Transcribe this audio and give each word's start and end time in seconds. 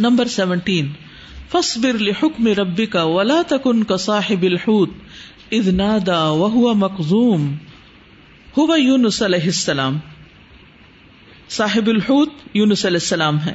Number 0.00 0.24
seventeen. 0.24 0.88
فصبر 1.50 1.98
لحکم 1.98 2.46
ربی 2.46 2.86
کا 2.86 3.02
ولا 3.02 3.42
تکن 3.48 3.84
کا 3.84 3.96
صاحب 3.96 4.42
الحوت 4.42 4.90
اذ 5.52 5.68
نادا 5.68 6.32
مقزوم۔ 6.74 7.54
هو 8.58 8.76
یونس 8.76 9.22
علیہ 9.22 9.44
السلام۔ 9.44 9.98
صاحب 11.48 11.86
الحوت 11.86 12.28
یونس 12.54 12.86
علیہ 12.86 12.96
السلام 12.96 13.40
ہے 13.40 13.54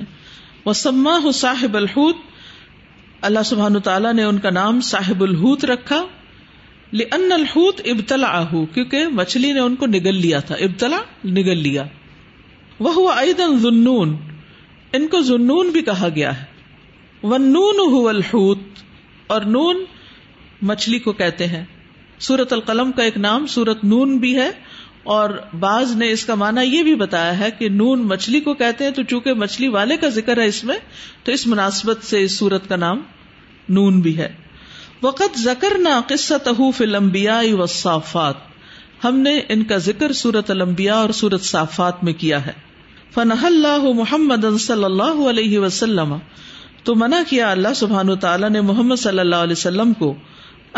وسما 0.65 1.31
صاحب 1.33 1.77
الحوت۔ 1.77 2.15
اللہ 3.21 3.43
سبحان 3.45 3.81
تعالیٰ 3.81 4.13
نے 4.13 4.23
ان 4.23 4.39
کا 4.39 4.49
نام 4.49 4.81
صاحب 4.81 5.21
الحوت 5.21 5.65
رکھا۔ 5.65 6.05
لأن 6.93 7.31
الحوت 7.31 7.81
ابتلا 7.85 8.43
کیونکہ 8.73 9.07
مچھلی 9.07 9.51
نے 9.51 9.59
ان 9.59 9.75
کو 9.75 9.85
نگل 9.85 10.15
لیا 10.15 10.39
تھا۔ 10.39 10.55
ابتلا 10.55 10.97
نگل 11.25 11.57
لیا۔ 11.57 11.83
وہ 12.79 13.11
ایدن 13.11 13.59
ذنون۔ 13.59 14.30
ان 14.93 15.07
کو 15.07 15.21
ذنون 15.21 15.69
بھی 15.69 15.81
کہا 15.81 16.07
گیا 16.15 16.41
ہے۔ 16.41 16.45
ونون 17.23 17.75
هو 17.93 18.07
الحوت۔ 18.07 18.59
اور 19.27 19.41
نون 19.41 19.85
مچھلی 20.61 20.99
کو 20.99 21.11
کہتے 21.11 21.47
ہیں۔ 21.47 21.65
سورت 22.19 22.53
القلم 22.53 22.91
کا 22.91 23.03
ایک 23.03 23.17
نام 23.17 23.47
سورت 23.47 23.83
نون 23.83 24.17
بھی 24.17 24.35
ہے۔ 24.35 24.51
اور 25.03 25.29
بعض 25.59 25.95
نے 25.95 26.11
اس 26.11 26.25
کا 26.25 26.35
معنی 26.35 26.77
یہ 26.77 26.83
بھی 26.83 26.95
بتایا 26.95 27.39
ہے 27.39 27.49
کہ 27.51 27.69
نون 27.69 28.01
مچھلی 28.01 28.39
کو 28.39 28.53
کہتے 28.53 28.83
ہیں، 28.83 28.91
تو 28.91 29.03
چونکہ 29.03 29.33
مچھلی 29.33 29.67
والے 29.67 29.97
کا 29.97 30.09
ذکر 30.09 30.41
ہے 30.41 30.45
اس 30.45 30.63
میں، 30.63 30.77
تو 31.23 31.31
اس 31.31 31.47
مناسبت 31.47 32.05
سے 32.05 32.23
اس 32.23 32.31
سورت 32.31 32.69
کا 32.69 32.75
نام 32.75 33.01
نون 33.69 33.99
بھی 33.99 34.17
ہے۔ 34.17 34.33
وقت 35.03 35.39
ذکر 35.39 35.77
نہ 35.77 36.01
قصت 36.07 36.49
فلمبیا 36.77 37.41
و 37.51 37.65
صافات 37.65 38.35
ہم 39.03 39.19
نے 39.19 39.39
ان 39.49 39.63
کا 39.63 39.77
ذکر 39.77 40.13
سورت 40.13 40.51
المبیا 40.51 40.95
اور 40.95 41.09
سورت 41.09 41.41
صافات 41.41 42.03
میں 42.03 42.13
کیا 42.13 42.45
ہے۔ 42.45 42.70
فن 43.13 43.31
اللہ 43.43 43.93
محمد 43.95 44.45
صلی 44.59 44.83
اللہ 44.83 45.27
علیہ 45.29 45.59
وسلم۔ 45.59 46.15
تو 46.83 46.95
منع 46.95 47.21
کیا 47.29 47.51
اللہ 47.51 47.73
سبحان 47.75 48.15
تعالیٰ 48.15 48.49
نے 48.49 48.61
محمد 48.61 48.95
صلی 48.95 49.19
اللہ 49.19 49.35
علیہ 49.35 49.51
وسلم 49.51 49.93
کو 49.93 50.15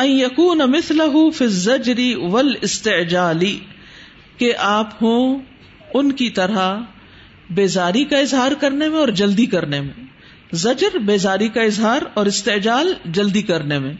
یقون 0.03 0.57
مثلہ 0.57 1.03
فی 1.33 1.45
الزجری 1.45 2.15
والاستعجالی 2.15 3.59
کہ 4.37 4.53
آپ 4.59 5.03
ہوں 5.03 5.39
ان 5.93 6.11
کی 6.11 6.29
طرح 6.29 6.79
بیزاری 7.49 8.03
کا 8.03 8.17
اظہار 8.17 8.51
کرنے 8.51 8.89
میں 8.89 8.99
اور 8.99 9.07
جلدی 9.07 9.45
کرنے 9.45 9.81
میں۔ 9.81 10.03
زجر 10.53 10.97
بیزاری 10.97 11.47
کا 11.47 11.61
اظہار 11.61 12.01
اور 12.13 12.25
استعجال 12.25 12.93
جلدی 13.05 13.41
کرنے 13.41 13.79
میں۔ 13.79 13.93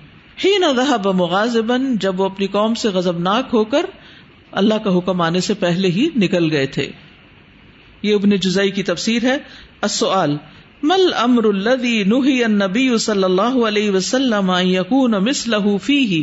ہی 0.43 0.57
نہ 0.57 0.97
بمغازبن 1.03 1.95
جب 1.95 2.19
وہ 2.19 2.25
اپنی 2.25 2.47
قوم 2.47 2.73
سے 2.73 2.89
غزبناک 2.89 3.45
ہو 3.53 3.63
کر 3.63 3.85
اللہ 4.51 4.73
کا 4.73 4.97
حکم 4.97 5.21
آنے 5.21 5.39
سے 5.39 5.53
پہلے 5.53 5.87
ہی 5.87 6.09
نکل 6.15 6.51
گئے 6.51 6.65
تھے۔ 6.65 6.91
یہ 8.03 8.15
ابن 8.15 8.29
جزائی 8.29 8.71
کی 8.71 8.83
تفسیر 8.83 9.23
ہے۔ 9.23 9.37
السؤال 9.81 10.37
مل 10.83 11.13
امر 11.13 11.43
الذي 11.43 12.03
نهي 12.03 12.43
النبي 12.43 12.97
صلی 12.97 13.23
اللہ 13.23 13.67
علیہ 13.67 13.91
وسلم 13.91 14.49
ان 14.49 14.67
يكون 14.67 15.11
مثله 15.11 15.75
فيه 15.83 16.21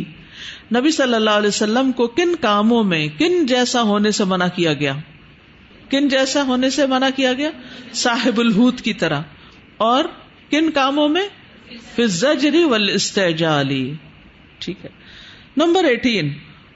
نبی 0.75 0.91
صلی 0.91 1.13
اللہ 1.13 1.29
علیہ 1.29 1.47
وسلم 1.47 1.91
کو 1.91 2.07
کن 2.07 2.35
کاموں 2.41 2.83
میں، 2.83 3.07
کن 3.17 3.45
جیسا 3.45 3.81
ہونے 3.81 4.11
سے 4.11 4.23
منع 4.23 4.47
کیا 4.55 4.73
گیا؟ 4.73 4.93
کن 5.89 6.07
جیسا 6.07 6.43
ہونے 6.43 6.69
سے 6.69 6.85
منع 6.85 7.09
کیا 7.15 7.33
گیا؟ 7.33 7.49
صاحب 7.93 8.39
الحوت 8.39 8.81
کی 8.81 8.93
طرح۔ 8.93 9.21
اور 9.77 10.03
کن 10.49 10.71
کاموں 10.71 11.09
میں؟ 11.09 11.27
فزجری 11.95 12.63
والاستعجالی 12.63 13.93
ٹھیک 14.59 14.85
ہے۔ 14.85 14.89
نمبر 15.57 15.83
ایٹین 15.83 16.33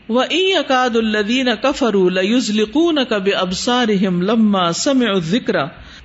و 0.09 0.19
اکاد 0.19 0.95
الدین 0.95 1.47
کفرو 1.63 2.09
لزلقون 2.09 2.99
کب 3.09 3.29
ابسار 3.37 3.87
لما 4.03 4.71
سمع 4.71 5.09
الذکر 5.09 5.55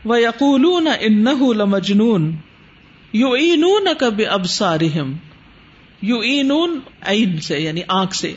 و 0.05 0.17
یقول 0.17 0.89
ان 1.01 1.25
لمجنون 1.57 2.37
یو 3.13 3.31
این 3.31 3.65
کب 3.99 4.21
ابسارہم 4.31 5.17
یو 6.03 6.19
این 6.19 7.41
سے 7.41 7.59
یعنی 7.59 7.81
آنکھ 7.89 8.17
سے۔ 8.17 8.33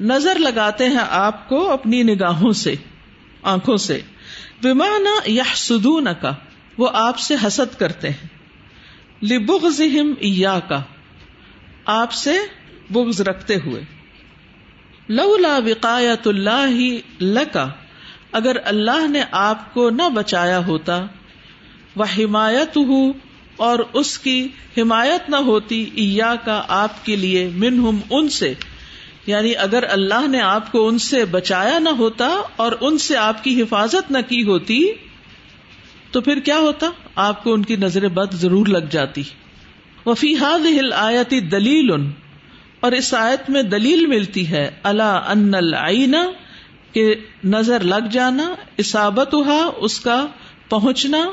نظر 0.00 0.38
لگاتے 0.38 0.88
ہیں 0.88 1.04
آپ 1.10 1.48
کو 1.48 1.70
اپنی 1.70 2.02
نگاہوں 2.02 2.52
سے، 2.52 2.74
آنکھوں 3.42 3.76
سے۔ 3.76 4.00
ومانا 4.64 5.20
یا 5.26 5.42
سدون 5.54 6.08
کا 6.20 6.32
وہ 6.78 6.90
آپ 6.92 7.18
سے 7.18 7.34
حسد 7.46 7.78
کرتے 7.78 8.10
ہیں۔ 8.10 8.28
لبغ 9.24 9.66
ایا 10.20 10.58
کا 10.68 10.82
آپ 11.84 12.12
سے 12.12 12.32
بغض 12.90 13.20
رکھتے 13.20 13.54
ہوئے۔ 13.54 13.99
لولا 15.08 15.58
وقایت 15.58 16.28
اللہ 16.28 17.22
لکا، 17.22 17.68
اگر 18.32 18.56
اللہ 18.64 19.06
نے 19.08 19.22
آپ 19.30 19.74
کو 19.74 19.90
نہ 19.90 20.08
بچایا 20.14 20.66
ہوتا 20.66 21.06
وہ 21.96 22.04
حمایت 22.18 22.76
ہو 22.76 23.12
اور 23.56 23.78
اس 23.92 24.18
کی 24.18 24.48
حمایت 24.78 25.30
نہ 25.30 25.36
ہوتی 25.36 25.90
ایا 25.94 26.34
کا 26.44 26.62
آپ 26.68 27.04
کے 27.04 27.16
لیے 27.16 27.50
منہم 27.54 28.00
ان 28.10 28.28
سے۔ 28.28 28.54
یعنی 29.26 29.56
اگر 29.56 29.84
اللہ 29.90 30.28
نے 30.28 30.40
آپ 30.40 30.72
کو 30.72 30.88
ان 30.88 30.98
سے 30.98 31.24
بچایا 31.24 31.78
نہ 31.78 31.88
ہوتا 31.88 32.28
اور 32.56 32.72
ان 32.80 32.98
سے 32.98 33.16
آپ 33.16 33.44
کی 33.44 33.62
حفاظت 33.62 34.10
نہ 34.10 34.18
کی 34.28 34.42
ہوتی، 34.42 34.86
تو 36.10 36.20
پھر 36.20 36.40
کیا 36.40 36.58
ہوتا؟ 36.58 36.90
آپ 37.14 37.44
کو 37.44 37.52
ان 37.52 37.62
کی 37.62 37.76
نظر 37.76 38.08
بد 38.08 38.34
ضرور 38.34 38.66
لگ 38.66 38.86
جاتی۔ 38.90 39.22
وفی 40.06 40.34
ہل 40.36 40.92
آیتی 40.92 41.40
دلیل 41.40 41.90
اور 42.80 42.92
اس 42.92 43.14
آیت 43.14 43.50
میں 43.50 43.62
دلیل 43.62 44.06
ملتی 44.06 44.50
ہے 44.50 44.70
اللہ 44.82 45.02
ان 45.02 45.54
العین، 45.54 46.14
کہ 46.92 47.14
نظر 47.44 47.80
لگ 47.80 48.08
جانا 48.10 48.54
اسابت 48.76 49.34
اس 49.76 50.00
کا 50.00 50.26
پہنچنا 50.68 51.30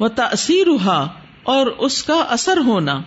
و 0.00 0.08
تاثیر 0.08 0.66
اور 1.42 1.66
اس 1.66 2.02
کا 2.02 2.14
اثر 2.14 2.56
ہونا۔ 2.56 3.00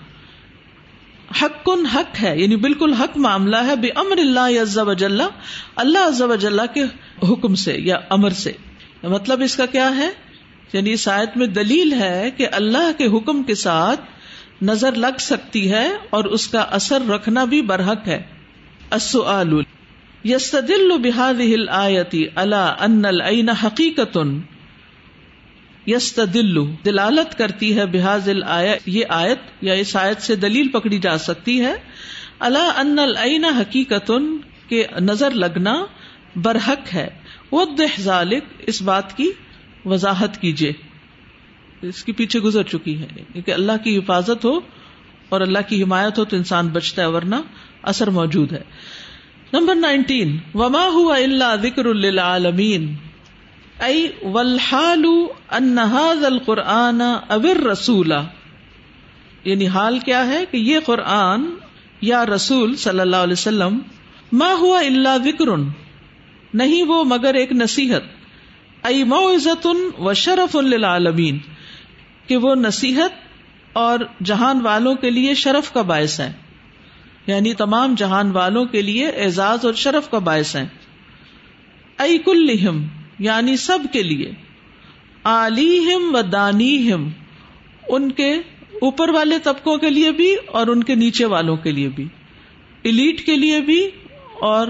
حق 1.41 1.65
کن 1.65 1.85
حق 1.85 2.23
ہے 2.23 2.39
یعنی 2.39 2.55
بالکل 2.55 2.93
حق 2.93 3.17
معاملہ 3.17 3.55
ہے 3.55 3.75
بے 3.75 3.89
امر 3.95 4.17
اللہ 4.17 4.61
عز 4.61 4.77
و 4.77 4.93
جل 4.93 5.21
اللہ 5.75 5.99
عز 5.99 6.21
و 6.21 6.35
جل 6.35 6.59
کے 6.73 6.83
حکم 7.23 7.55
سے 7.55 7.75
یا 7.77 7.95
امر 8.09 8.29
سے۔ 8.29 8.51
مطلب 9.03 9.41
اس 9.41 9.55
کا 9.55 9.65
کیا 9.65 9.97
ہے؟ 9.97 10.09
یعنی 10.73 10.93
اس 10.93 11.07
آیت 11.07 11.37
میں 11.37 11.47
دلیل 11.47 11.93
ہے 11.93 12.31
کہ 12.37 12.47
اللہ 12.51 12.91
کے 12.97 13.17
حکم 13.17 13.43
کے 13.43 13.55
ساتھ 13.55 14.01
نظر 14.61 14.91
لگ 14.91 15.17
سکتی 15.19 15.71
ہے 15.71 15.89
اور 16.09 16.23
اس 16.23 16.47
کا 16.47 16.61
اثر 16.61 17.01
رکھنا 17.09 17.43
بھی 17.43 17.61
برحق 17.61 18.07
ہے۔ 18.07 18.23
یستدل 20.23 20.91
بهذه 20.91 21.51
الآیتی 21.53 22.25
اللہ 22.35 22.75
ان 22.79 23.05
العین 23.05 23.49
حقیقت۔ 23.49 24.17
یس 25.87 26.19
دلالت 26.85 27.37
کرتی 27.37 27.77
ہے 27.77 27.85
بحاظ 27.85 28.29
یہ 28.85 29.05
آیت 29.09 29.39
یا 29.61 29.73
اس 29.73 29.95
آیت 29.95 30.21
سے 30.21 30.35
دلیل 30.35 30.67
پکڑی 30.67 30.99
جا 30.99 31.17
سکتی 31.17 31.61
ہے۔ 31.61 31.75
اللہ 32.39 32.71
ان 32.75 32.99
العین 32.99 33.45
حقیقت 33.45 34.11
کے 34.69 34.87
نظر 34.99 35.31
لگنا 35.31 35.85
برحق 36.35 36.93
ہے۔ 36.93 37.07
وہ 37.51 37.65
ذالک، 37.99 38.43
اس 38.59 38.81
بات 38.81 39.17
کی 39.17 39.31
وضاحت 39.85 40.41
کیجیے 40.41 40.73
اس 41.81 42.03
کے 42.03 42.11
پیچھے 42.11 42.39
گزر 42.39 42.63
چکی 42.63 42.85
ہے 43.01 43.07
کیونکہ 43.07 43.31
یعنی 43.35 43.51
اللہ 43.51 43.71
کی 43.83 43.97
حفاظت 43.97 44.45
ہو 44.45 44.59
اور 45.29 45.41
اللہ 45.41 45.59
کی 45.67 45.83
حمایت 45.83 46.19
ہو 46.19 46.25
تو 46.25 46.35
انسان 46.35 46.67
بچتا 46.67 47.01
ہے، 47.01 47.07
ورنہ 47.07 47.35
اثر 47.81 48.09
موجود 48.09 48.53
ہے۔ 48.53 48.61
نمبر 49.53 49.75
نائنٹین، 49.75 50.37
وما 50.53 50.85
ہوا 50.85 51.17
اللہ 51.17 51.55
ذکر 51.61 51.93
للعالمین۔ 51.93 52.95
ولحال 54.23 56.25
القرآن 56.25 57.01
ابر 57.29 57.63
رسولا۔ 57.63 58.23
یعنی 59.43 59.67
حال 59.67 59.99
کیا 59.99 60.27
ہے 60.27 60.45
کہ 60.51 60.57
یہ 60.57 60.79
قرآن 60.85 61.45
یا 62.01 62.25
رسول 62.25 62.75
صلی 62.75 62.99
اللہ 62.99 63.15
علیہ 63.15 63.33
وسلم 63.33 63.79
ما 64.31 64.53
ہوا 64.59 64.79
اللہ 64.79 65.25
وکر 65.25 65.45
نہیں 66.53 66.83
وہ 66.83 67.03
مگر 67.03 67.33
ایک 67.33 67.51
نصیحت۔ 67.51 68.01
ائی 68.83 69.03
معزت 69.03 69.67
و 69.99 70.13
شرف 70.13 70.55
للعالمین۔ 70.55 71.37
کہ 72.27 72.37
وہ 72.37 72.55
نصیحت 72.55 73.11
اور 73.73 73.99
جہان 74.23 74.61
والوں 74.61 74.95
کے 74.95 75.09
لیے 75.09 75.33
شرف 75.33 75.73
کا 75.73 75.81
باعث 75.81 76.19
ہے 76.19 76.33
یعنی 77.27 77.53
تمام 77.53 77.95
جہان 77.97 78.31
والوں 78.31 78.65
کے 78.65 78.81
لیے 78.81 79.07
اعزاز 79.07 79.65
اور 79.65 79.73
شرف 79.73 80.11
کا 80.11 80.19
باعث 80.19 80.55
ہے 80.55 80.67
ائی 81.97 82.17
کل 82.17 82.49
یعنی 83.19 83.57
سب 83.57 83.79
کے 83.91 84.03
لیے۔ 84.03 84.31
و 85.95 86.21
دانی 86.21 86.91
ہم 86.91 87.09
ان 87.87 88.11
کے 88.11 88.33
اوپر 88.81 89.09
والے 89.09 89.39
طبقوں 89.39 89.77
کے 89.77 89.89
لیے 89.89 90.11
بھی 90.11 90.35
اور 90.47 90.67
ان 90.67 90.83
کے 90.83 90.95
نیچے 90.95 91.25
والوں 91.25 91.57
کے 91.57 91.71
لیے 91.71 91.89
بھی۔ 91.89 92.07
الیٹ 92.85 93.25
کے 93.25 93.35
لیے 93.35 93.59
بھی 93.59 93.89
اور 94.41 94.67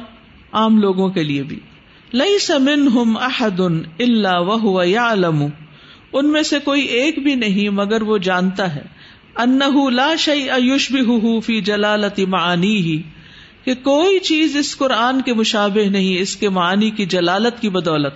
عام 0.51 0.77
لوگوں 0.77 1.09
کے 1.09 1.23
لیے 1.23 1.43
بھی۔ 1.43 1.59
لئی 2.13 2.39
سمن 2.39 2.87
ہم 2.87 3.17
احد 3.17 3.59
اللہ 3.99 4.63
و 4.63 4.83
یا 4.83 5.15
ان 6.15 6.31
میں 6.31 6.41
سے 6.41 6.59
کوئی 6.59 6.81
ایک 6.81 7.19
بھی 7.19 7.35
نہیں، 7.35 7.69
مگر 7.69 8.01
وہ 8.01 8.17
جانتا 8.17 8.75
ہے۔ 8.75 8.81
ان 9.35 9.59
لا 9.93 10.15
شعی 10.15 10.49
ایوش 10.49 10.91
بھی 10.91 11.39
فی 11.39 11.61
جلالتی 11.61 12.25
معانی 12.25 12.75
ہی 12.75 13.01
کہ 13.63 13.75
کوئی 13.75 14.19
چیز 14.19 14.57
اس 14.57 14.77
قرآن 14.77 15.21
کے 15.21 15.33
مشابہ 15.33 15.89
نہیں، 15.89 16.19
اس 16.19 16.35
کے 16.35 16.49
معنی 16.49 16.89
کی 16.89 17.05
جلالت 17.05 17.61
کی 17.61 17.69
بدولت۔ 17.69 18.13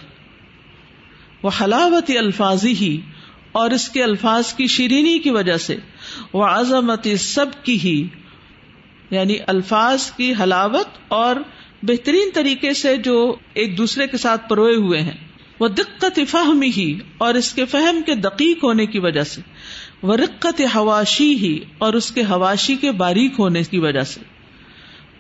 وہ 1.43 1.49
حلاوت 1.61 2.11
الفاظی 2.17 2.73
ہی 2.73 2.97
اور 3.51 3.71
اس 3.71 3.89
کے 3.89 4.03
الفاظ 4.03 4.53
کی 4.53 4.67
شیرینی 4.67 5.19
کی 5.19 5.29
وجہ 5.29 5.57
سے۔ 5.57 5.75
وہ 6.33 6.45
عظمت 6.45 7.07
سب 7.19 7.45
کی 7.63 7.79
ہی 7.83 8.07
یعنی 9.11 9.35
الفاظ 9.47 10.11
کی 10.11 10.33
حلاوت 10.43 10.87
اور 11.07 11.35
بہترین 11.83 12.29
طریقے 12.33 12.73
سے 12.73 12.97
جو 12.97 13.35
ایک 13.53 13.77
دوسرے 13.77 14.07
کے 14.07 14.17
ساتھ 14.17 14.49
پروئے 14.49 14.75
ہوئے 14.75 15.01
ہیں۔ 15.01 15.28
وہ 15.59 15.67
دقت 15.67 16.19
فہمی 16.27 16.69
ہی 16.77 16.99
اور 17.17 17.33
اس 17.33 17.53
کے 17.53 17.65
فہم 17.65 18.01
کے 18.05 18.15
دقیق 18.15 18.63
ہونے 18.63 18.85
کی 18.85 18.99
وجہ 18.99 19.23
سے 19.23 19.41
وہ 20.01 20.15
رقت 20.15 20.61
حواشی 20.75 21.33
ہی 21.33 21.59
اور 21.77 21.93
اس 21.93 22.11
کے 22.11 22.21
حواشی 22.21 22.75
کے 22.75 22.91
باریک 22.91 23.33
ہونے 23.39 23.63
کی 23.63 23.79
وجہ 23.79 24.03
سے 24.03 24.19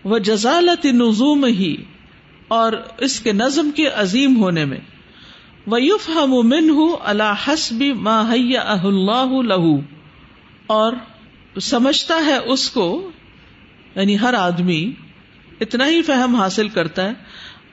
وہ 0.03 0.19
جزالت 0.19 0.85
نظوم 0.85 1.45
ہی 1.45 1.75
اور 2.47 2.73
اس 2.97 3.19
کے 3.19 3.33
نظم 3.33 3.71
کے 3.71 3.87
عظیم 3.87 4.37
ہونے 4.37 4.65
میں 4.65 4.77
ویوف 5.67 6.09
ہم 6.09 6.31
من 6.31 6.69
ہوں 6.69 6.95
اللہ 7.03 7.33
حسب 7.47 7.83
ماہیا 7.95 8.61
اللہ 8.83 9.41
لہو، 9.41 9.79
اور 10.67 10.93
سمجھتا 11.61 12.25
ہے 12.25 12.37
اس 12.37 12.69
کو 12.69 13.11
یعنی 13.95 14.19
ہر 14.19 14.33
آدمی 14.33 14.91
اتنا 15.61 15.87
ہی 15.87 16.01
فہم 16.01 16.35
حاصل 16.35 16.67
کرتا 16.69 17.07
ہے 17.07 17.13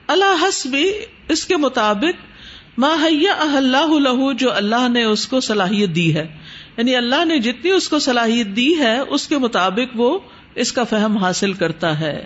اللہ 0.07 0.45
حسب 0.49 0.75
اس 1.29 1.45
کے 1.45 1.57
مطابق 1.57 2.36
ماہیا 2.77 3.33
اللہ 3.39 3.99
لہو، 3.99 4.33
جو 4.33 4.53
اللہ 4.53 4.89
نے 4.89 5.03
اس 5.03 5.27
کو 5.27 5.39
صلاحیت 5.39 5.89
دی 5.95 6.15
ہے۔ 6.15 6.37
یعنی 6.77 6.95
اللہ 6.95 7.25
نے 7.25 7.39
جتنی 7.39 7.71
اس 7.71 7.89
کو 7.89 7.99
صلاحیت 7.99 8.47
دی 8.47 8.77
ہے، 8.79 8.99
اس 8.99 9.27
کے 9.27 9.37
مطابق 9.37 9.95
وہ 9.95 10.19
اس 10.55 10.71
کا 10.71 10.83
فہم 10.83 11.17
حاصل 11.17 11.53
کرتا 11.53 11.99
ہے۔ 11.99 12.25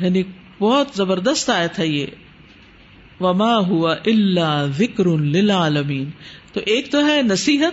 یعنی 0.00 0.22
بہت 0.58 0.88
زبردست 0.94 1.50
آیا 1.50 1.66
تھا 1.66 1.82
یہ۔ 1.82 2.06
وما 3.20 3.56
ہوا 3.56 3.94
اللہ 4.06 4.66
ذکر 4.78 5.06
للعالمین 5.06 6.10
تو 6.52 6.60
ایک 6.66 6.90
تو 6.90 7.06
ہے 7.06 7.22
نصیحت، 7.22 7.72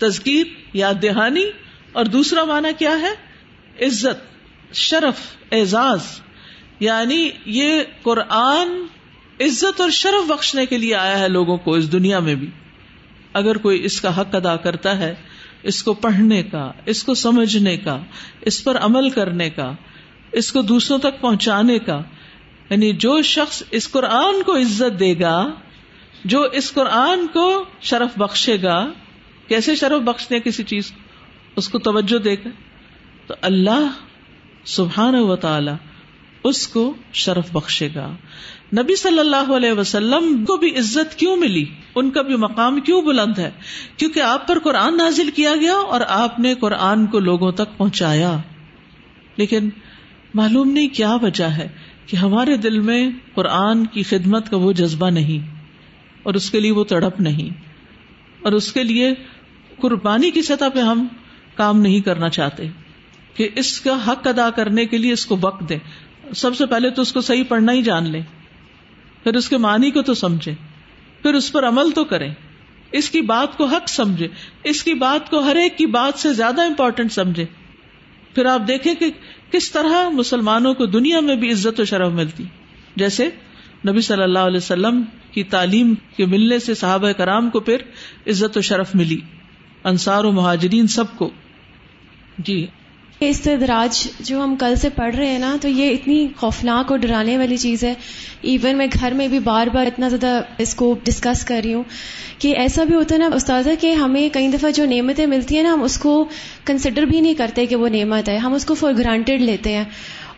تذکیر، 0.00 0.46
یاد 0.72 0.94
دہانی، 1.02 1.44
اور 1.92 2.04
دوسرا 2.04 2.44
معنی 2.44 2.68
کیا 2.78 2.98
ہے؟ 3.00 3.12
عزت، 3.86 4.36
شرف، 4.74 5.36
اعزاز۔ 5.52 6.00
یعنی 6.80 7.30
یہ 7.46 7.80
قرآن 8.02 8.68
عزت 9.40 9.80
اور 9.80 9.90
شرف 9.90 10.28
بخشنے 10.28 10.66
کے 10.66 10.78
لیے 10.78 10.94
آیا 10.94 11.18
ہے 11.18 11.28
لوگوں 11.28 11.56
کو 11.56 11.74
اس 11.74 11.92
دنیا 11.92 12.18
میں 12.18 12.34
بھی۔ 12.34 12.50
اگر 13.32 13.56
کوئی 13.56 13.84
اس 13.84 14.00
کا 14.00 14.20
حق 14.20 14.34
ادا 14.34 14.56
کرتا 14.56 14.98
ہے، 14.98 15.14
اس 15.62 15.82
کو 15.82 15.94
پڑھنے 15.94 16.42
کا، 16.42 16.72
اس 16.86 17.04
کو 17.04 17.14
سمجھنے 17.14 17.76
کا، 17.76 17.98
اس 18.40 18.64
پر 18.64 18.78
عمل 18.78 19.10
کرنے 19.10 19.50
کا، 19.50 19.72
اس 20.32 20.52
کو 20.52 20.62
دوسروں 20.62 20.98
تک 20.98 21.20
پہنچانے 21.20 21.78
کا 21.78 22.02
یعنی 22.70 22.92
جو 22.92 23.22
شخص 23.22 23.62
اس 23.70 23.90
قرآن 23.90 24.42
کو 24.42 24.56
عزت 24.56 25.00
دے 25.00 25.20
گا، 25.20 25.50
جو 26.24 26.42
اس 26.42 26.72
قرآن 26.72 27.26
کو 27.26 27.64
شرف 27.80 28.18
بخشے 28.18 28.62
گا، 28.62 28.86
کیسے 29.46 29.76
شرف 29.76 30.02
بخشتے 30.02 30.40
کسی 30.40 30.62
چیز 30.64 30.92
اس 31.56 31.68
کو 31.68 31.78
توجہ 31.78 32.18
دے 32.18 32.34
گا 32.34 32.48
تو 33.26 33.34
اللہ 33.40 33.88
سبحان 34.64 35.14
و 35.14 35.36
تعالی 35.36 35.72
اس 36.44 36.68
کو 36.68 36.94
شرف 37.12 37.52
بخشے 37.52 37.88
گا۔ 37.94 38.16
نبی 38.78 38.96
صلی 38.96 39.18
اللہ 39.18 39.52
علیہ 39.56 39.72
وسلم 39.72 40.44
کو 40.44 40.56
بھی 40.56 40.78
عزت 40.78 41.18
کیوں 41.18 41.36
ملی؟ 41.36 41.64
ان 41.94 42.10
کا 42.10 42.22
بھی 42.22 42.36
مقام 42.36 42.80
کیوں 42.80 43.02
بلند 43.02 43.38
ہے؟ 43.38 43.50
کیونکہ 43.96 44.20
آپ 44.20 44.48
پر 44.48 44.58
قرآن 44.58 44.96
نازل 44.96 45.30
کیا 45.30 45.54
گیا 45.60 45.74
اور 45.74 46.00
آپ 46.08 46.40
نے 46.40 46.54
قرآن 46.54 47.06
کو 47.06 47.18
لوگوں 47.18 47.52
تک 47.52 47.78
پہنچایا۔ 47.78 48.36
لیکن 49.36 49.70
معلوم 50.34 50.70
نہیں 50.70 50.88
کیا 50.88 51.16
وجہ 51.22 51.44
ہے 51.44 51.68
کہ 52.06 52.16
ہمارے 52.16 52.56
دل 52.56 52.80
میں 52.80 53.10
قرآن 53.34 53.86
کی 53.86 54.02
خدمت 54.02 54.50
کا 54.50 54.56
وہ 54.56 54.72
جذبہ 54.72 55.10
نہیں 55.10 55.56
اور 56.22 56.34
اس 56.34 56.50
کے 56.50 56.60
لیے 56.60 56.70
وہ 56.70 56.84
تڑپ 56.84 57.20
نہیں۔ 57.20 57.54
اور 58.42 58.52
اس 58.52 58.72
کے 58.72 58.84
لیے 58.84 59.14
قربانی 59.76 60.30
کی 60.30 60.42
سطح 60.42 60.64
پہ 60.74 60.78
ہم 60.78 61.06
کام 61.54 61.80
نہیں 61.80 62.00
کرنا 62.00 62.28
چاہتے 62.28 62.66
کہ 63.34 63.48
اس 63.56 63.80
کا 63.80 64.12
حق 64.12 64.26
ادا 64.26 64.50
کرنے 64.50 64.86
کے 64.86 64.98
لیے 64.98 65.12
اس 65.12 65.26
کو 65.26 65.38
وقت 65.40 65.68
دیں۔ 65.68 65.78
سب 66.34 66.56
سے 66.56 66.66
پہلے 66.66 66.90
تو 66.90 67.02
اس 67.02 67.12
کو 67.12 67.20
صحیح 67.20 67.44
پڑھنا 67.48 67.72
ہی 67.72 67.82
جان 67.82 68.10
لیں۔ 68.10 68.22
پھر 69.26 69.36
اس 69.36 69.48
کے 69.48 69.56
معنی 69.56 69.90
کو 69.90 70.02
تو 70.02 70.14
سمجھے 70.14 70.54
پھر 71.22 71.34
اس 71.34 71.52
پر 71.52 71.68
عمل 71.68 71.90
تو 71.90 72.04
کریں۔ 72.04 72.34
اس 72.92 73.10
کی 73.10 73.20
بات 73.20 73.56
کو 73.56 73.64
حق 73.64 73.88
سمجھے 73.88 74.28
اس 74.64 74.84
کی 74.84 74.94
بات 74.94 75.30
کو 75.30 75.38
ہر 75.38 75.56
ایک 75.56 75.78
کی 75.78 75.86
بات 75.86 76.18
سے 76.18 76.32
زیادہ 76.32 76.62
امپورٹینٹ 76.62 77.12
سمجھے 77.12 77.44
پھر 78.34 78.46
آپ 78.46 78.60
دیکھیں 78.68 78.94
کہ 78.94 79.10
کس 79.50 79.72
طرح 79.72 80.08
مسلمانوں 80.08 80.74
کو 80.74 80.86
دنیا 80.86 81.20
میں 81.20 81.36
بھی 81.36 81.52
عزت 81.52 81.80
و 81.80 81.84
شرف 81.84 82.12
ملتی۔ 82.12 82.44
جیسے 82.96 83.28
نبی 83.88 84.00
صلی 84.00 84.22
اللہ 84.22 84.38
علیہ 84.38 84.56
وسلم 84.56 85.02
کی 85.30 85.42
تعلیم 85.42 85.94
کے 86.16 86.26
ملنے 86.26 86.58
سے 86.58 86.74
صحابہ 86.74 87.12
کرام 87.12 87.50
کو 87.50 87.60
پھر 87.60 87.76
عزت 88.26 88.56
و 88.56 88.60
شرف 88.60 88.94
ملی۔ 88.94 89.20
انصار 89.84 90.24
و 90.24 90.32
مہاجرین 90.32 90.86
سب 90.86 91.04
کو۔ 91.18 91.30
جی۔ 92.38 92.66
استدراج 93.20 94.08
جو 94.20 94.44
ہم 94.44 94.56
کل 94.56 94.76
سے 94.76 94.88
پڑھ 94.88 95.16
رہے 95.16 95.26
ہیں 95.26 95.38
نا، 95.38 95.56
تو 95.60 95.68
یہ 95.68 95.90
اتنی 95.90 96.26
خوفناک 96.36 96.90
اور 96.90 96.98
ڈرانے 96.98 97.38
والی 97.38 97.56
چیز 97.56 97.84
ہے۔ 97.84 97.94
ایون 98.42 98.76
میں 98.76 98.86
گھر 99.00 99.12
میں 99.12 99.28
بھی 99.28 99.38
بار 99.38 99.66
بار 99.66 99.86
اتنا 99.86 100.08
زیادہ 100.08 100.42
اس 100.58 100.74
کو 100.74 100.94
ڈسکس 101.04 101.44
کر 101.44 101.60
رہی 101.64 101.74
ہوں 101.74 101.82
کہ 102.38 102.56
ایسا 102.56 102.84
بھی 102.84 102.94
ہوتا 102.94 103.14
ہے 103.14 103.18
نا 103.18 103.28
استاذہ 103.34 103.70
کہ 103.80 103.92
ہمیں 103.92 104.28
کئی 104.32 104.48
دفعہ 104.48 104.70
جو 104.70 104.84
نعمتیں 104.84 105.26
ملتی 105.26 105.56
ہیں 105.56 105.62
نا، 105.62 105.72
ہم 105.72 105.82
اس 105.82 105.98
کو 105.98 106.24
کنسیڈر 106.64 107.02
بھی 107.02 107.20
نہیں 107.20 107.34
کرتے 107.34 107.66
کہ 107.66 107.76
وہ 107.76 107.88
نعمت 107.88 108.28
ہے۔ 108.28 108.36
ہم 108.36 108.52
اس 108.54 108.64
کو 108.64 108.74
فار 108.74 108.92
گرانٹیڈ 108.98 109.40
لیتے 109.40 109.72
ہیں۔ 109.72 109.84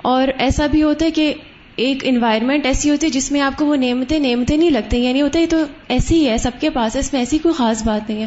اور 0.02 0.28
ایسا 0.38 0.66
بھی 0.66 0.82
ہوتا 0.82 1.06
ہے 1.06 1.10
کہ 1.10 1.34
ایک 1.76 1.98
انوائرمنٹ 2.02 2.66
ایسی 2.66 2.90
ہوتی 2.90 3.06
ہے 3.06 3.10
جس 3.10 3.32
میں 3.32 3.40
آپ 3.40 3.58
کو 3.58 3.66
وہ 3.66 3.76
نعمتیں 3.76 4.18
نعمتیں 4.18 4.56
نہیں 4.56 4.70
لگتی۔ 4.70 4.98
یعنی 4.98 5.22
ہوتا 5.22 5.38
ہے 5.38 5.46
تو 5.46 5.64
ایسی 5.88 6.14
ہی 6.14 6.28
ہے، 6.28 6.38
سب 6.38 6.50
کے 6.60 6.70
پاس 6.70 6.94
ہے، 6.94 7.00
اس 7.00 7.12
میں 7.12 7.20
ایسی 7.20 7.38
کوئی 7.38 7.54
خاص 7.54 7.82
بات 7.84 8.10
نہیں 8.10 8.22
ہے۔ 8.22 8.26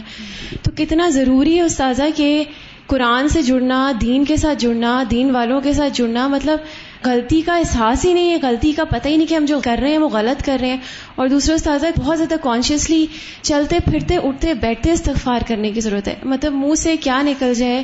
تو 0.61 0.71
کتنا 0.77 1.09
ضروری 1.09 1.55
ہے 1.55 1.61
استاذہ 1.61 2.03
کہ 2.15 2.43
قرآن 2.91 3.27
سے 3.27 3.41
جڑنا، 3.41 3.91
دین 4.01 4.25
کے 4.25 4.37
ساتھ 4.37 4.59
جڑنا، 4.59 5.03
دین 5.11 5.31
والوں 5.31 5.61
کے 5.61 5.73
ساتھ 5.73 5.93
جڑنا 5.93 6.27
مطلب 6.27 6.59
غلطی 7.05 7.41
کا 7.41 7.57
احساس 7.57 8.05
ہی 8.05 8.13
نہیں 8.13 8.31
ہے، 8.31 8.37
غلطی 8.41 8.71
کا 8.71 8.83
پتہ 8.83 9.07
ہی 9.07 9.17
نہیں 9.17 9.27
کہ 9.27 9.35
ہم 9.35 9.45
جو 9.45 9.59
کر 9.63 9.77
رہے 9.81 9.89
ہیں 9.89 9.97
وہ 9.97 10.09
غلط 10.09 10.43
کر 10.43 10.57
رہے 10.61 10.69
ہیں۔ 10.69 10.77
اور 11.15 11.27
دوسرے 11.27 11.55
استاذہ، 11.55 11.87
بہت 11.97 12.17
زیادہ 12.17 12.35
کانشیسلی 12.41 13.05
چلتے، 13.41 13.79
پھرتے، 13.79 14.17
اٹھتے، 14.17 14.53
بیٹھتے 14.53 14.91
استغفار 14.91 15.39
کرنے 15.47 15.71
کی 15.71 15.81
ضرورت 15.81 16.07
ہے۔ 16.07 16.15
مطلب 16.23 16.53
منہ 16.53 16.75
سے 16.75 16.97
کیا 16.97 17.21
نکل 17.21 17.53
جائے، 17.53 17.83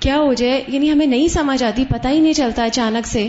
کیا 0.00 0.16
ہو 0.18 0.34
جائے 0.34 0.64
یعنی 0.68 0.92
ہمیں 0.92 1.06
نہیں 1.06 1.28
سمجھ 1.28 1.62
آتی، 1.62 1.84
پتہ 1.88 2.08
ہی 2.08 2.20
نہیں 2.20 2.32
چلتا 2.32 2.64
اچانک 2.64 3.06
سے۔ 3.06 3.28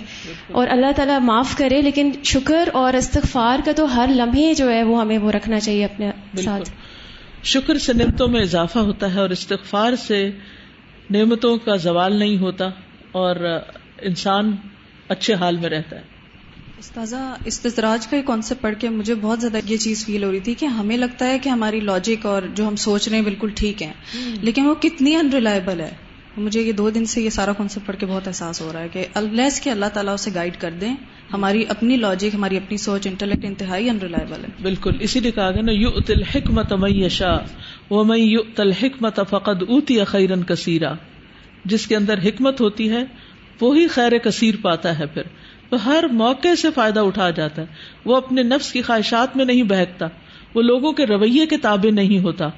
اور 0.51 0.67
اللہ 0.69 0.91
تعالیٰ 0.95 1.19
معاف 1.19 1.57
کرے، 1.57 1.81
لیکن 1.81 2.11
شکر 2.23 2.69
اور 2.73 2.93
استغفار 2.93 3.59
کا 3.65 3.71
تو 3.71 3.95
ہر 3.95 4.09
لمحے 4.15 4.53
جو 4.53 4.71
ہے 4.71 4.83
وہ 4.83 5.01
ہمیں 5.01 5.17
وہ 5.17 5.31
رکھنا 5.31 5.59
چاہیے 5.59 5.85
اپنے 5.85 6.11
ساتھ۔ 6.43 6.69
شکر 7.43 7.77
سے 7.77 7.93
نعمتوں 7.93 8.27
میں 8.27 8.41
اضافہ 8.41 8.79
ہوتا 8.79 9.13
ہے 9.13 9.19
اور 9.19 9.29
استغفار 9.29 9.95
سے 9.95 10.31
نعمتوں 11.09 11.57
کا 11.57 11.75
زوال 11.75 12.15
نہیں 12.15 12.37
ہوتا 12.37 12.65
اور 13.11 13.35
انسان 14.01 14.55
اچھے 15.09 15.33
حال 15.33 15.57
میں 15.57 15.69
رہتا 15.69 15.95
ہے۔ 15.95 16.01
استاذہ 16.79 17.35
استراج 17.45 18.07
کا 18.07 18.17
کانسیپٹ 18.25 18.61
پڑھ 18.61 18.75
کے 18.79 18.89
مجھے 18.89 19.15
بہت 19.15 19.41
زیادہ 19.41 19.59
یہ 19.65 19.77
چیز 19.77 20.05
فیل 20.05 20.23
ہو 20.23 20.31
رہی 20.31 20.39
تھی 20.39 20.53
کہ 20.53 20.65
ہمیں 20.65 20.97
لگتا 20.97 21.27
ہے 21.27 21.39
کہ 21.39 21.49
ہماری 21.49 21.79
لاجک 21.79 22.25
اور 22.25 22.41
جو 22.55 22.67
ہم 22.67 22.75
سوچ 22.75 23.07
رہے 23.07 23.17
ہیں 23.17 23.23
بالکل 23.23 23.49
ٹھیک 23.55 23.83
ہے 23.83 23.91
لیکن 24.41 24.65
وہ 24.65 24.75
کتنی 24.75 25.15
انریلائبل 25.15 25.79
ہے۔ 25.79 25.91
مجھے 26.37 26.61
یہ 26.61 26.71
دو 26.71 26.89
دن 26.89 27.05
سے 27.05 27.21
یہ 27.21 27.29
سارا 27.29 27.53
کانسیپٹ 27.53 27.87
پڑھ 27.87 27.95
کے 27.99 28.05
بہت 28.05 28.27
احساس 28.27 28.61
ہو 28.61 28.73
رہا 28.73 28.79
ہے 28.79 28.87
کہ 28.89 29.05
الس 29.13 29.59
کے 29.61 29.71
اللہ 29.71 29.85
تعالیٰ 29.93 30.13
اسے 30.13 30.31
گائڈ 30.35 30.57
کر 30.59 30.71
دیں 30.71 30.95
ہماری 31.33 31.63
اپنی 31.69 31.97
لاجک 31.97 32.35
ہماری 32.35 32.57
اپنی 32.57 32.77
سوچ 32.77 33.07
انٹلیکٹ 33.07 33.45
انتہائی 33.45 33.89
انریلائبل 33.89 34.43
ہے۔ 34.43 34.49
بالکل، 34.61 34.91
اسی 34.99 35.19
لیے 35.19 35.31
کہا 35.31 35.51
گیا 35.51 35.61
نا 35.61 35.71
یو 35.71 35.89
اتل 35.95 36.23
حکمت 36.23 36.73
میشا 36.73 37.37
وہ 37.89 38.03
میں 38.03 38.17
یو 38.17 38.39
تل 38.55 38.71
حکمت 38.71 39.19
فقد 39.29 39.63
اوتی 39.67 40.03
خیرن 40.03 40.43
کثیرہ 40.43 40.93
جس 41.65 41.87
کے 41.87 41.95
اندر 41.95 42.17
حکمت 42.17 42.61
ہوتی 42.61 42.89
ہے، 42.89 43.05
وہی 43.61 43.87
خیر 43.87 44.17
کثیر 44.17 44.55
پاتا 44.61 44.99
ہے 44.99 45.05
پھر۔ 45.05 45.21
وہ 45.71 45.83
ہر 45.83 46.03
موقع 46.11 46.55
سے 46.57 46.67
فائدہ 46.75 46.99
اٹھا 46.99 47.29
جاتا 47.29 47.61
ہے۔ 47.61 47.67
وہ 48.05 48.15
اپنے 48.15 48.43
نفس 48.43 48.71
کی 48.71 48.81
خواہشات 48.81 49.37
میں 49.37 49.45
نہیں 49.45 49.63
بہکتا۔ 49.63 50.05
وہ 50.55 50.61
لوگوں 50.61 50.93
کے 50.93 51.05
رویے 51.05 51.45
کے 51.45 51.57
تابع 51.57 51.91
نہیں 51.91 52.19
ہوتا۔ 52.19 52.49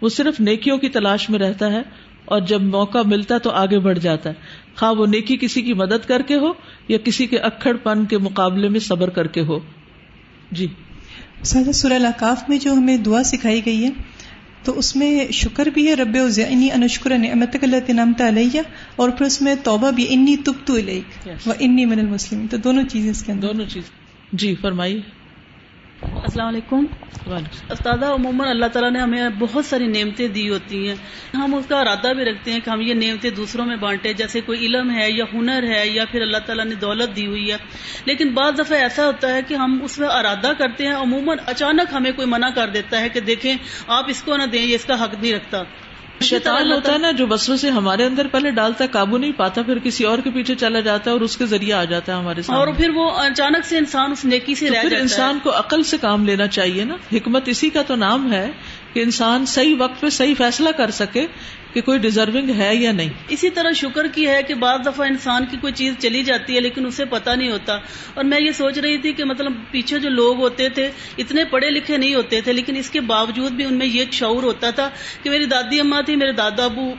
وہ 0.00 0.08
صرف 0.08 0.40
نیکیوں 0.40 0.78
کی 0.78 0.88
تلاش 0.88 1.30
میں 1.30 1.38
رہتا 1.38 1.72
ہے۔ 1.72 1.82
اور 2.24 2.40
جب 2.40 2.62
موقع 2.62 2.98
ملتا 3.06 3.38
تو 3.38 3.50
آگے 3.50 3.78
بڑھ 3.78 3.98
جاتا 3.98 4.30
ہے۔ 4.30 4.34
خواہ 4.76 4.92
وہ 4.92 5.06
نیکی 5.06 5.36
کسی 5.36 5.62
کی 5.62 5.74
مدد 5.74 6.08
کر 6.08 6.22
کے 6.22 6.36
ہو 6.36 6.52
یا 6.88 6.98
کسی 6.98 7.26
کے 7.26 7.38
اکڑ 7.38 7.76
پن 7.76 8.04
کے 8.04 8.18
مقابلے 8.18 8.68
میں 8.68 8.80
صبر 8.80 9.10
کر 9.10 9.26
کے 9.26 9.40
ہو۔ 9.40 9.58
جی۔ 10.52 10.66
سورہ 11.44 11.92
القاف 11.92 12.48
میں 12.48 12.58
جو 12.58 12.72
ہمیں 12.72 12.96
دعا 12.96 13.22
سکھائی 13.22 13.66
گئی 13.66 13.84
ہے 13.84 13.90
تو 14.64 14.78
اس 14.78 14.96
میں 14.96 15.32
شکر 15.32 15.66
بھی 15.66 15.88
ہے 15.88 15.94
رب 15.94 16.16
انی 16.48 16.70
انشکر 16.70 17.18
نعمت 17.18 17.56
اللہ 17.62 17.90
نمت 17.92 18.20
علیہ 18.20 18.60
اور 18.96 19.08
پھر 19.08 19.26
اس 19.26 19.42
میں 19.42 19.54
توبہ 19.64 19.90
بھی 19.90 20.06
انی 20.08 20.36
تب 20.36 20.52
تو 20.64 20.74
و 21.46 21.52
انی 21.60 21.84
من 21.84 21.98
المسلم 21.98 22.46
تو 22.50 22.56
دونوں 22.56 22.84
چیزیں 22.84 23.10
اس 23.10 23.22
کے 23.22 23.32
اندر۔ 23.32 23.48
دونوں 23.48 23.64
چیز۔ 23.64 23.82
جی 24.32 24.54
فرمائیے۔ 24.54 25.21
السلام 26.02 26.48
علیکم۔ 26.48 26.84
استاد 27.70 28.02
عموماً 28.02 28.48
اللہ 28.48 28.66
تعالیٰ 28.66 28.90
نے 28.90 28.98
ہمیں 28.98 29.28
بہت 29.38 29.64
ساری 29.64 29.86
نعمتیں 29.86 30.28
دی 30.28 30.48
ہوتی 30.48 30.88
ہیں۔ 30.88 30.94
ہم 31.34 31.54
اس 31.54 31.66
کا 31.66 31.80
ارادہ 31.80 32.12
بھی 32.16 32.24
رکھتے 32.24 32.52
ہیں 32.52 32.60
کہ 32.60 32.70
ہم 32.70 32.80
یہ 32.80 32.94
نعمتیں 32.94 33.30
دوسروں 33.30 33.66
میں 33.66 33.76
بانٹے 33.76 34.12
جیسے 34.12 34.40
کوئی 34.40 34.66
علم 34.66 34.90
ہے 34.90 35.10
یا 35.10 35.24
ہنر 35.34 35.62
ہے 35.62 35.88
یا 35.88 36.04
پھر 36.04 36.22
اللہ 36.22 36.38
تعالیٰ 36.38 36.64
نے 36.64 36.74
دولت 36.74 37.16
دی 37.16 37.26
ہوئی 37.26 37.52
ہے۔ 37.52 37.56
لیکن 38.04 38.28
بعض 38.34 38.58
دفعہ 38.58 38.78
ایسا 38.78 39.06
ہوتا 39.06 39.34
ہے 39.34 39.40
کہ 39.48 39.54
ہم 39.54 39.78
اس 39.82 39.98
میں 39.98 40.08
ارادہ 40.08 40.52
کرتے 40.58 40.86
ہیں، 40.86 40.94
عموماً 40.94 41.38
اچانک 41.46 41.94
ہمیں 41.94 42.12
کوئی 42.12 42.28
منع 42.28 42.48
کر 42.50 42.68
دیتا 42.68 43.00
ہے 43.00 43.08
کہ 43.08 43.20
دیکھیں، 43.20 43.54
آپ 43.86 44.04
اس 44.08 44.22
کو 44.22 44.36
نہ 44.36 44.42
دیں، 44.42 44.62
یہ 44.62 44.74
اس 44.74 44.84
کا 44.84 45.04
حق 45.04 45.14
نہیں 45.22 45.32
رکھتا۔ 45.32 45.62
شیطان 46.20 46.72
ہوتا 46.72 46.92
ہے 46.92 46.98
نا 46.98 47.10
جو 47.10 47.26
بسوں 47.26 47.56
سے 47.56 47.70
ہمارے 47.70 48.04
اندر 48.04 48.26
پہلے 48.26 48.50
ڈالتا 48.50 48.84
ہے 48.84 48.88
قابو 48.88 49.18
نہیں 49.18 49.32
پاتا 49.32 49.62
پھر 49.62 49.78
کسی 49.78 50.04
اور 50.04 50.18
کے 50.18 50.30
پیچھے 50.30 50.54
چلا 50.54 50.80
جاتا 50.80 51.10
ہے 51.10 51.12
اور 51.12 51.20
اس 51.20 51.36
کے 51.36 51.46
ذریعے 51.46 51.72
آ 51.72 51.84
جاتا 51.84 52.12
ہے 52.12 52.18
ہمارے 52.18 52.42
سامنے۔ 52.42 52.60
اور 52.60 52.68
پھر 52.76 52.90
وہ 52.90 53.10
اچانک 53.10 53.66
سے 53.66 53.78
انسان 53.78 54.12
اس 54.12 54.24
نیکی 54.24 54.54
سے 54.54 54.70
رہ 54.70 54.82
پھر 54.82 54.98
انسان 55.00 55.38
کو 55.42 55.58
عقل 55.58 55.82
سے 55.82 55.98
کام 55.98 56.24
لینا 56.26 56.46
چاہیے 56.46 56.84
نا۔ 56.84 56.96
حکمت 57.12 57.48
اسی 57.48 57.70
کا 57.70 57.82
تو 57.82 57.96
نام 57.96 58.32
ہے 58.32 58.50
کہ 58.92 59.00
انسان 59.00 59.46
صحیح 59.46 59.74
وقت 59.78 60.00
پہ 60.00 60.08
صحیح 60.08 60.34
فیصلہ 60.38 60.68
کر 60.68 60.90
سکے 60.90 61.26
کہ 61.72 61.80
کوئی 61.80 61.98
ڈیزرونگ 61.98 62.50
ہے 62.58 62.76
یا 62.76 62.92
نہیں۔ 62.92 63.08
اسی 63.28 63.50
طرح 63.50 63.72
شکر 63.72 64.06
کی 64.06 64.28
ہے 64.28 64.42
کہ 64.42 64.54
بعض 64.54 64.86
دفعہ 64.86 65.06
انسان 65.06 65.46
کی 65.46 65.56
کوئی 65.60 65.72
چیز 65.72 65.94
چلی 65.98 66.22
جاتی 66.22 66.54
ہے 66.54 66.60
لیکن 66.60 66.86
اسے 66.86 67.04
پتا 67.04 67.34
نہیں 67.34 67.50
ہوتا۔ 67.50 67.78
اور 68.14 68.24
میں 68.24 68.40
یہ 68.40 68.52
سوچ 68.52 68.78
رہی 68.78 68.98
تھی 68.98 69.12
کہ 69.12 69.24
مطلب 69.24 69.52
پیچھے 69.70 69.98
جو 69.98 70.08
لوگ 70.08 70.36
ہوتے 70.38 70.68
تھے، 70.68 70.90
اتنے 71.18 71.44
پڑھے 71.44 71.70
لکھے 71.70 71.96
نہیں 71.96 72.14
ہوتے 72.14 72.40
تھے، 72.40 72.52
لیکن 72.52 72.76
اس 72.76 72.90
کے 72.90 73.00
باوجود 73.00 73.52
بھی 73.52 73.64
ان 73.64 73.74
میں 73.74 73.86
یہ 73.86 74.04
شعور 74.12 74.42
ہوتا 74.42 74.70
تھا 74.70 74.90
کہ 75.22 75.30
میری 75.30 75.44
دادی 75.44 75.80
اماں 75.80 76.02
تھی 76.02 76.16
میرے 76.16 76.32
دادا 76.32 76.64
ابو 76.64 76.94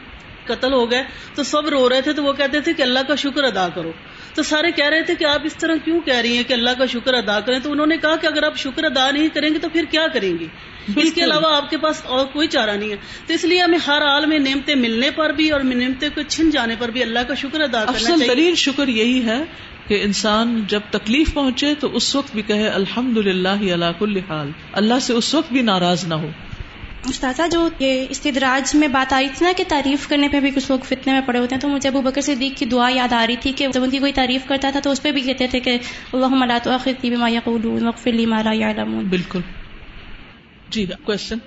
قتل 0.46 0.74
ہو 0.74 0.92
گئے 0.92 1.04
تو 1.36 1.44
سب 1.44 1.68
رو 1.68 1.90
رہے 1.90 2.02
تھے 2.02 2.14
تو 2.14 2.24
وہ 2.24 2.34
کہتے 2.34 2.60
تھے 2.60 2.74
کہ 2.74 2.82
اللہ 2.82 3.00
کا 3.08 3.16
شکر 3.16 3.44
ادا 3.44 3.68
کرو۔ 3.76 3.92
تو 4.36 4.44
سارے 4.44 4.72
کہہ 4.72 4.86
رہے 4.86 5.02
تھے 5.02 5.16
کہ 5.16 5.26
آپ 5.26 5.42
اس 5.44 5.56
طرح 5.56 5.76
کیوں 5.86 6.00
کہہ 6.02 6.16
رہی 6.16 6.36
ہیں 6.36 6.44
کہ 6.44 6.54
اللہ 6.54 6.70
کا 6.78 6.86
شکر 6.86 7.14
ادا 7.14 7.40
کریں؟ 7.40 7.60
تو 7.60 7.72
انہوں 7.72 7.88
نے 7.88 7.98
کہا 7.98 8.16
کہ 8.16 8.28
اگر 8.28 8.44
آپ 8.44 8.58
شکر 8.58 8.84
ادا 8.84 9.12
نہیں 9.12 9.28
کریں 9.28 9.50
گے 9.54 9.60
تو 9.60 9.70
پھر 9.70 9.84
کیا 9.92 10.08
کریں 10.14 10.34
گے؟ 10.40 10.48
اس 10.96 11.14
کے 11.14 11.24
علاوہ 11.24 11.56
آپ 11.56 11.70
کے 11.70 11.78
پاس 11.78 12.02
اور 12.06 12.26
کوئی 12.26 12.48
چارہ 12.48 12.72
نہیں 12.72 12.92
ہے۔ 12.92 12.96
تو 13.28 13.34
اس 13.34 13.44
لیے 13.44 13.62
ہمیں 13.62 13.80
ہر 13.88 14.02
حال 14.02 14.26
میں 14.26 14.40
نعمتیں 14.40 14.76
ملنے 14.76 15.12
پر 15.12 15.30
بھی 15.30 15.50
اور 15.50 15.62
نعمتیں 15.62 16.10
کو 16.16 16.22
چھن 16.22 16.50
جانے 16.50 16.76
پر 16.80 16.90
بھی 16.90 17.02
اللہ 17.02 17.20
کا 17.28 17.34
شکر 17.34 17.62
ادا 17.62 17.86
کرنا 17.86 18.16
ترین 18.28 18.56
شکر 18.56 18.88
یہی 18.88 19.26
ہے 19.26 19.44
کہ 19.88 20.02
انسان 20.04 20.64
جب 20.68 20.80
تکلیف 20.92 21.34
پہنچے 21.34 21.74
تو 21.80 21.96
اس 21.96 22.16
وقت 22.16 22.34
بھی 22.34 22.42
کہے 22.42 22.68
الحمد 22.68 23.18
للہ 23.18 23.50
اللہ 23.50 23.86
کل 24.00 24.18
حال۔ 24.30 24.52
اللہ 24.74 25.00
سے 25.02 25.14
اس 25.14 25.34
وقت 25.34 25.52
بھی 25.52 25.62
ناراض 25.62 26.06
نہ 26.06 26.14
ہو۔ 26.14 26.30
استاذہ 27.10 27.42
جو 27.52 27.70
یہ 27.80 28.06
استدراج 28.10 28.76
میں 28.76 28.88
بات 28.88 29.14
آ 29.14 29.20
رہی 29.20 29.28
تھی 29.28 29.46
نا 29.46 29.52
کہ 29.58 29.64
تعریف 29.68 30.08
کرنے 30.08 30.28
پہ 30.28 30.40
بھی 30.40 30.52
کچھ 30.52 30.66
لوگ 30.70 30.80
فتنے 30.84 31.14
میں 31.14 31.22
پڑے 31.26 31.40
ہوتے 31.40 31.56
ہیں، 31.56 31.62
تو 31.62 31.68
مجھے 31.68 31.90
ابو 31.90 32.02
بکر 32.02 32.22
صدیق 32.22 32.58
کی 32.58 32.66
دعا 32.66 32.90
یاد 32.90 33.14
آ 33.14 33.28
رہی 33.28 33.36
تھی 33.36 33.52
کہ 33.52 33.68
جب 33.74 33.84
ان 33.84 33.90
کی 33.90 34.00
کوئی 34.00 34.12
تعریف 34.12 34.48
کرتا 34.48 34.70
تھا 34.72 34.80
تو 34.80 34.92
اس 34.92 35.04
پہ 35.04 35.12
بھی 35.12 35.22
کہتے 35.22 35.48
تھے 35.48 35.60
کہ 35.60 35.78
اللہ 36.14 36.28
ملا 36.28 36.58
تو 36.58 37.58
بالکل۔ 39.10 39.40
جی 40.70 40.86
کوشچن 41.04 41.38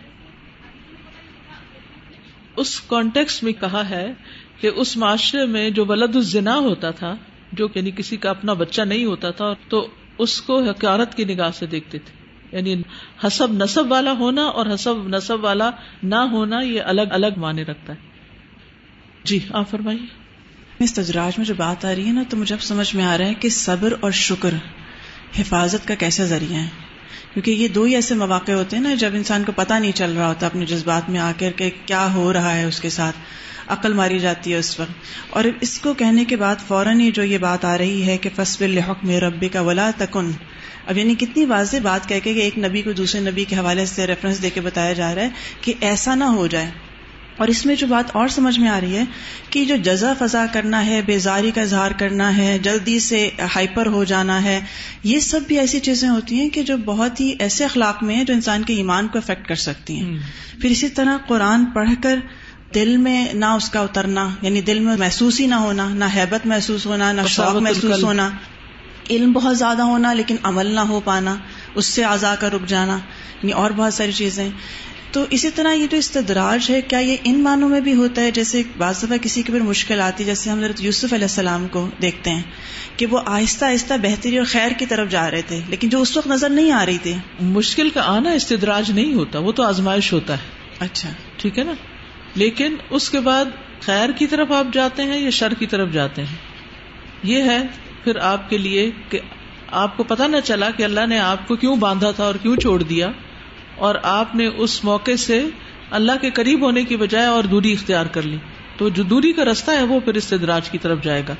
اس 2.56 2.80
کانٹیکس 2.80 3.42
میں 3.42 3.52
کہا 3.52 3.88
ہے 3.90 4.12
کہ 4.60 4.70
اس 4.76 4.96
معاشرے 4.96 5.46
میں 5.46 5.70
جو 5.70 5.84
ولد 5.86 6.16
الزنا 6.16 6.58
ہوتا 6.58 6.90
تھا، 6.90 7.16
جو 7.52 7.68
یعنی 7.74 7.90
کسی 7.90 8.16
کا 8.16 8.30
اپنا 8.30 8.52
بچہ 8.52 8.82
نہیں 8.82 9.04
ہوتا 9.04 9.30
تھا، 9.30 9.52
تو 9.68 9.86
اس 10.18 10.40
کو 10.40 10.62
حکارت 10.62 11.14
کی 11.14 11.24
نگاہ 11.24 11.50
سے 11.50 11.66
دیکھتے 11.66 11.98
تھے۔ 11.98 12.25
یعنی 12.56 12.82
حسب 13.26 13.52
نصب 13.52 13.92
والا 13.92 14.12
ہونا 14.12 14.44
اور 14.44 14.66
حسب 14.74 15.08
نصب 15.08 15.44
والا 15.44 15.70
نہ 16.02 16.14
ہونا 16.14 16.60
یہ 16.60 16.82
الگ 16.82 17.02
الگ 17.10 17.26
معنی 17.36 17.64
رکھتا 17.64 17.92
ہے۔ 17.92 17.98
جی 19.24 19.38
آپ 19.50 19.70
فرمائیے۔ 19.70 20.06
اس 20.78 20.94
تجراج 20.94 21.32
میں 21.38 21.46
جو 21.46 21.54
بات 21.54 21.84
آ 21.84 21.94
رہی 21.94 22.06
ہے 22.06 22.12
نا، 22.12 22.22
تو 22.28 22.36
مجھے 22.36 22.54
اب 22.54 22.62
سمجھ 22.62 22.96
میں 22.96 23.04
آ 23.04 23.18
رہا 23.18 23.26
ہے 23.26 23.34
کہ 23.34 23.48
صبر 23.48 23.94
اور 24.00 24.10
شکر 24.10 24.54
حفاظت 25.40 25.88
کا 25.88 25.94
کیسا 25.94 26.24
ذریعہ 26.24 26.58
ہے 26.58 26.68
کیونکہ 27.34 27.50
یہ 27.50 27.68
دو 27.68 27.82
ہی 27.82 27.94
ایسے 27.94 28.14
مواقع 28.14 28.52
ہوتے 28.52 28.76
ہیں 28.76 28.82
نا، 28.82 28.94
جب 28.94 29.10
انسان 29.14 29.44
کو 29.44 29.52
پتہ 29.52 29.74
نہیں 29.74 29.92
چل 29.92 30.12
رہا 30.12 30.28
ہوتا 30.28 30.46
اپنے 30.46 30.66
جذبات 30.66 31.10
میں 31.10 31.20
آ 31.20 31.32
کر 31.38 31.50
کے 31.50 31.70
کیا 31.86 32.14
ہو 32.14 32.32
رہا 32.32 32.54
ہے 32.54 32.64
اس 32.64 32.80
کے 32.80 32.90
ساتھ، 32.90 33.16
عقل 33.68 33.92
ماری 33.92 34.18
جاتی 34.18 34.52
ہے 34.52 34.58
اس 34.58 34.80
وقت۔ 34.80 34.92
اور 35.30 35.44
اس 35.60 35.78
کو 35.78 35.94
کہنے 35.94 36.24
کے 36.24 36.36
بعد 36.36 36.56
فوراً 36.66 37.00
ہی 37.00 37.10
جو 37.10 37.22
یہ 37.22 37.38
بات 37.38 37.64
آ 37.64 37.78
رہی 37.78 38.06
ہے 38.06 38.16
کہ 38.16 38.30
فصب 38.36 38.64
الحکم 38.64 39.10
ربی 39.10 39.48
کا 39.48 39.60
ولا 39.60 39.90
تکن 39.96 40.30
اب 40.86 40.98
یعنی 40.98 41.14
کتنی 41.14 41.44
واضح 41.44 41.76
بات 41.82 42.08
کہہ 42.08 42.20
کے 42.24 42.34
کہ 42.34 42.40
ایک 42.40 42.58
نبی 42.58 42.82
کو 42.82 42.92
دوسرے 42.92 43.20
نبی 43.20 43.44
کے 43.44 43.56
حوالے 43.56 43.86
سے 43.86 44.06
ریفرنس 44.06 44.42
دے 44.42 44.50
کے 44.50 44.60
بتایا 44.60 44.92
جا 44.92 45.14
رہا 45.14 45.22
ہے 45.22 45.28
کہ 45.60 45.74
ایسا 45.80 46.14
نہ 46.14 46.24
ہو 46.24 46.46
جائے۔ 46.46 46.70
اور 47.36 47.48
اس 47.48 47.66
میں 47.66 47.74
جو 47.74 47.86
بات 47.86 48.16
اور 48.16 48.28
سمجھ 48.28 48.60
میں 48.60 48.68
آ 48.68 48.80
رہی 48.80 48.96
ہے 48.96 49.04
کہ 49.50 49.64
جو 49.64 49.76
جزا 49.76 50.12
فضا 50.18 50.46
کرنا 50.52 50.86
ہے 50.86 51.02
بیزاری 51.06 51.50
کا 51.50 51.60
اظہار 51.60 51.90
کرنا 51.90 52.36
ہے 52.36 52.58
جلدی 52.58 53.00
سے 53.00 53.30
ہائپر 53.56 53.86
ہو 53.86 54.04
جانا 54.04 54.42
ہے 54.42 54.60
یہ 55.02 55.18
سب 55.20 55.40
بھی 55.48 55.58
ایسی 55.58 55.80
چیزیں 55.80 56.08
ہوتی 56.08 56.34
ہیں 56.36 56.50
کہ 56.50 56.62
جو 56.62 56.76
بہت 56.76 57.20
ہی 57.20 57.34
ایسے 57.38 57.64
اخلاق 57.64 58.02
میں 58.02 58.14
ہیں 58.14 58.24
جو 58.24 58.34
انسان 58.34 58.62
کے 58.62 58.74
ایمان 58.74 59.08
کو 59.08 59.18
افیکٹ 59.18 59.48
کر 59.48 59.54
سکتی 59.54 59.96
ہیں۔ 59.96 60.18
پھر 60.60 60.70
اسی 60.70 60.88
طرح 60.88 61.16
قرآن 61.28 61.64
پڑھ 61.64 61.90
کر 62.02 62.18
دل 62.74 62.96
میں 62.96 63.34
نہ 63.34 63.44
اس 63.44 63.70
کا 63.70 63.80
اترنا 63.80 64.28
یعنی 64.42 64.60
دل 64.60 64.78
میں 64.78 64.96
محسوس 64.96 65.40
ہی 65.40 65.46
نہ 65.46 65.54
ہونا 65.54 65.88
نہ 65.88 66.04
حیبت 66.16 66.46
محسوس 66.46 66.86
ہونا 66.86 67.12
نہ 67.12 67.20
شوق 67.28 67.54
محسوس 67.62 68.04
ہونا۔ 68.04 68.30
علم 69.10 69.32
بہت 69.32 69.58
زیادہ 69.58 69.82
ہونا 69.82 70.12
لیکن 70.12 70.36
عمل 70.42 70.66
نہ 70.66 70.80
ہو 70.80 71.00
پانا 71.04 71.36
اس 71.74 71.86
سے 71.86 72.04
آزا 72.04 72.34
کر 72.34 72.52
رک 72.52 72.66
جانا 72.66 72.92
یعنی 72.92 73.52
اور 73.52 73.70
بہت 73.70 73.94
ساری 73.94 74.12
چیزیں۔ 74.12 74.48
تو 75.12 75.24
اسی 75.30 75.50
طرح 75.50 75.72
یہ 75.72 75.86
جو 75.86 75.96
استدراج 75.96 76.70
ہے 76.70 76.80
کیا 76.80 76.98
یہ 76.98 77.16
ان 77.24 77.42
معنوں 77.42 77.68
میں 77.68 77.80
بھی 77.80 77.94
ہوتا 77.94 78.22
ہے؟ 78.22 78.30
جیسے 78.30 78.62
بعض 78.78 79.02
دفعہ 79.02 79.16
کسی 79.16 79.42
کی 79.42 79.52
بھی 79.52 79.60
مشکل 79.60 80.00
آتی 80.00 80.22
ہے 80.22 80.26
جیسے 80.26 80.50
ہم 80.50 80.58
حضرت 80.58 80.82
یوسف 80.82 81.12
علیہ 81.12 81.24
السلام 81.24 81.66
کو 81.68 81.88
دیکھتے 82.02 82.30
ہیں 82.30 82.42
کہ 82.96 83.06
وہ 83.06 83.20
آہستہ 83.26 83.64
آہستہ 83.64 83.94
بہتری 84.02 84.38
اور 84.38 84.46
خیر 84.48 84.70
کی 84.70 84.86
طرف 84.86 85.10
جا 85.10 85.30
رہے 85.30 85.42
تھے 85.42 85.60
لیکن 85.68 85.88
جو 85.88 86.00
اس 86.00 86.16
وقت 86.16 86.26
نظر 86.26 86.48
نہیں 86.48 86.72
آ 86.72 86.86
رہی 86.86 86.98
تھی۔ 86.98 87.14
مشکل 87.40 87.90
کا 87.90 88.02
آنا 88.04 88.30
استدراج 88.30 88.90
نہیں 88.90 89.14
ہوتا 89.14 89.38
وہ 89.38 89.52
تو 89.52 89.62
آزمائش 89.62 90.12
ہوتا 90.12 90.32
ہے۔ 90.32 90.48
اچھا۔ 90.78 91.08
ٹھیک 91.36 91.58
ہے 91.58 91.64
نا؟ 91.64 91.72
لیکن 92.34 92.76
اس 92.90 93.10
کے 93.10 93.20
بعد 93.20 93.44
خیر 93.80 94.10
کی 94.10 94.26
طرف 94.26 94.52
آپ 94.52 94.66
جاتے 94.72 95.02
ہیں 95.02 95.20
یا 95.20 95.30
شر 95.30 95.54
کی 95.54 95.66
طرف 95.66 95.92
جاتے 95.92 96.22
ہیں؟ 96.22 96.36
یہ 97.22 97.42
ہے 97.42 97.58
پھر 98.06 98.16
آپ 98.16 98.50
کے 98.50 98.58
لیے 98.58 98.90
کہ 99.08 99.20
آپ 99.70 99.96
کو 99.96 100.02
پتا 100.02 100.26
نہ 100.26 100.36
چلا 100.44 100.70
کہ 100.70 100.82
اللہ 100.82 101.06
نے 101.06 101.18
آپ 101.18 101.48
کو 101.48 101.56
کیوں 101.56 101.76
باندھا 101.76 102.10
تھا 102.10 102.24
اور 102.24 102.34
کیوں 102.42 102.56
چھوڑ 102.56 102.82
دیا 102.82 103.10
اور 103.76 103.94
آپ 104.02 104.34
نے 104.34 104.46
اس 104.46 104.84
موقع 104.84 105.16
سے 105.18 105.44
اللہ 105.90 106.12
کے 106.20 106.30
قریب 106.30 106.62
ہونے 106.62 106.84
کی 106.84 106.96
بجائے 106.96 107.26
اور 107.26 107.44
دوری 107.44 107.72
اختیار 107.72 108.06
کر 108.06 108.22
لی۔ 108.22 108.36
تو 108.76 108.88
جو 108.88 109.02
دوری 109.02 109.32
کا 109.32 109.44
رستہ 109.44 109.70
ہے 109.70 109.82
وہ 109.82 110.00
پھر 110.00 110.14
استدراج 110.14 110.70
کی 110.70 110.78
طرف 110.78 111.02
جائے 111.02 111.22
گا۔ 111.28 111.34